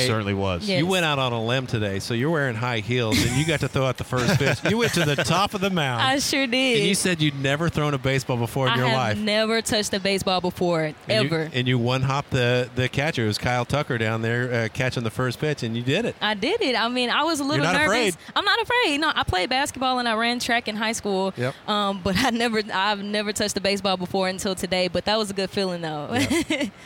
He 0.00 0.06
certainly 0.06 0.34
was. 0.34 0.68
Yes. 0.68 0.78
You 0.78 0.86
went 0.86 1.04
out 1.04 1.18
on 1.18 1.32
a 1.32 1.42
limb 1.44 1.66
today, 1.66 1.98
so 1.98 2.14
you're 2.14 2.30
wearing 2.30 2.54
high 2.56 2.80
heels, 2.80 3.22
and 3.24 3.36
you 3.36 3.46
got 3.46 3.60
to 3.60 3.68
throw 3.68 3.84
out 3.86 3.96
the 3.98 4.04
first 4.04 4.38
pitch. 4.38 4.58
You 4.70 4.78
went 4.78 4.94
to 4.94 5.04
the 5.04 5.16
top 5.16 5.54
of 5.54 5.60
the 5.60 5.70
mound. 5.70 6.02
I 6.02 6.18
sure 6.18 6.46
did. 6.46 6.78
And 6.78 6.88
you 6.88 6.94
said 6.94 7.20
you'd 7.20 7.40
never 7.40 7.68
thrown 7.68 7.94
a 7.94 7.98
baseball 7.98 8.36
before 8.36 8.68
in 8.68 8.76
your 8.76 8.84
life. 8.86 8.94
I 8.94 8.96
your 8.96 9.06
have 9.08 9.16
life. 9.18 9.24
never 9.24 9.62
touched 9.62 9.94
a 9.94 10.00
baseball 10.00 10.40
before, 10.40 10.84
And 10.84 10.94
ever. 11.08 11.44
You, 11.44 11.50
and 11.54 11.68
you 11.68 11.78
one 11.78 12.02
hop 12.02 12.30
the, 12.30 12.68
the 12.74 12.88
catcher. 12.88 13.24
It 13.24 13.28
was 13.28 13.38
Kyle 13.38 13.64
Tucker 13.64 13.98
down 13.98 14.22
there 14.22 14.52
uh, 14.64 14.68
catching 14.72 15.02
the 15.04 15.10
first 15.10 15.38
pitch, 15.40 15.62
and 15.62 15.76
you 15.76 15.82
did 15.82 16.04
it. 16.04 16.16
I 16.20 16.34
did 16.34 16.60
it. 16.62 16.74
I 16.80 16.88
mean, 16.88 17.10
I 17.10 17.24
was 17.24 17.40
a 17.40 17.44
little 17.44 17.64
not 17.64 17.72
nervous. 17.74 17.86
afraid. 17.86 18.16
I'm 18.36 18.44
not 18.44 18.60
afraid. 18.62 18.98
No, 18.98 19.12
I 19.14 19.22
played 19.24 19.50
basketball 19.50 19.98
and 19.98 20.08
I 20.08 20.14
ran 20.14 20.38
track 20.38 20.68
in 20.68 20.76
high 20.76 20.92
school. 20.92 21.32
Yep. 21.36 21.54
Um, 21.68 22.00
but 22.02 22.16
I 22.16 22.30
never, 22.30 22.62
I've 22.72 23.02
never 23.02 23.32
touched 23.32 23.56
a 23.56 23.60
baseball 23.60 23.96
before 23.96 24.28
until 24.28 24.54
today. 24.54 24.88
But 24.88 25.04
that 25.06 25.16
was 25.18 25.30
a 25.30 25.34
good 25.34 25.50
feeling 25.50 25.80
though. 25.82 26.06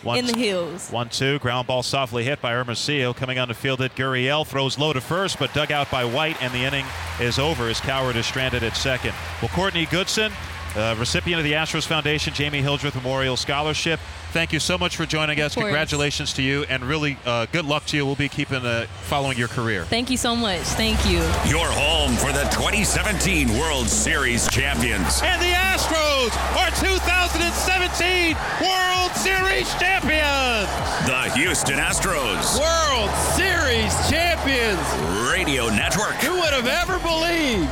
One- 0.02 0.18
in 0.18 0.26
the 0.26 0.36
hills. 0.36 0.90
One 0.90 1.08
two 1.08 1.38
ground 1.40 1.66
ball 1.66 1.82
softly 1.82 2.24
hit 2.24 2.40
by 2.40 2.52
Hermosillo 2.96 3.12
coming 3.12 3.38
on 3.38 3.48
the 3.48 3.54
field 3.54 3.82
at 3.82 3.94
Gurriel 3.94 4.46
throws 4.46 4.78
low 4.78 4.92
to 4.92 5.02
first 5.02 5.38
but 5.38 5.52
dug 5.52 5.70
out 5.70 5.90
by 5.90 6.04
White 6.04 6.40
and 6.42 6.52
the 6.54 6.64
inning 6.64 6.86
is 7.20 7.38
over 7.38 7.68
as 7.68 7.78
Cowart 7.78 8.16
is 8.16 8.24
stranded 8.24 8.62
at 8.62 8.74
second. 8.74 9.14
Well, 9.42 9.50
Courtney 9.50 9.84
Goodson, 9.86 10.32
uh, 10.74 10.96
recipient 10.98 11.38
of 11.38 11.44
the 11.44 11.52
Astros 11.52 11.86
Foundation 11.86 12.34
Jamie 12.34 12.62
Hildreth 12.62 12.94
Memorial 12.94 13.36
Scholarship. 13.36 14.00
Thank 14.32 14.52
you 14.52 14.60
so 14.60 14.76
much 14.76 14.96
for 14.96 15.06
joining 15.06 15.40
us. 15.40 15.54
Congratulations 15.54 16.32
to 16.34 16.42
you 16.42 16.64
and 16.68 16.84
really 16.84 17.16
uh, 17.24 17.46
good 17.52 17.64
luck 17.64 17.86
to 17.86 17.96
you. 17.96 18.04
We'll 18.04 18.16
be 18.16 18.28
keeping 18.28 18.66
uh, 18.66 18.86
following 19.02 19.38
your 19.38 19.48
career. 19.48 19.84
Thank 19.84 20.10
you 20.10 20.16
so 20.16 20.36
much. 20.36 20.60
Thank 20.60 21.04
you. 21.06 21.18
Your 21.48 21.66
home 21.70 22.16
for 22.16 22.32
the 22.32 22.44
2017 22.50 23.58
World 23.58 23.88
Series 23.88 24.48
champions. 24.48 25.22
And 25.22 25.40
the 25.40 25.52
Astros 25.56 26.36
are 26.56 26.70
2017 26.76 28.36
World 28.60 29.12
Series 29.12 29.72
champions. 29.80 30.68
The 31.06 31.32
Houston 31.34 31.78
Astros. 31.78 32.58
World 32.58 33.10
Series 33.34 33.94
champions. 34.10 34.80
Radio 35.30 35.68
Network. 35.68 36.16
Who 36.16 36.34
would 36.34 36.52
have 36.52 36.66
ever 36.66 36.98
believed? 36.98 37.70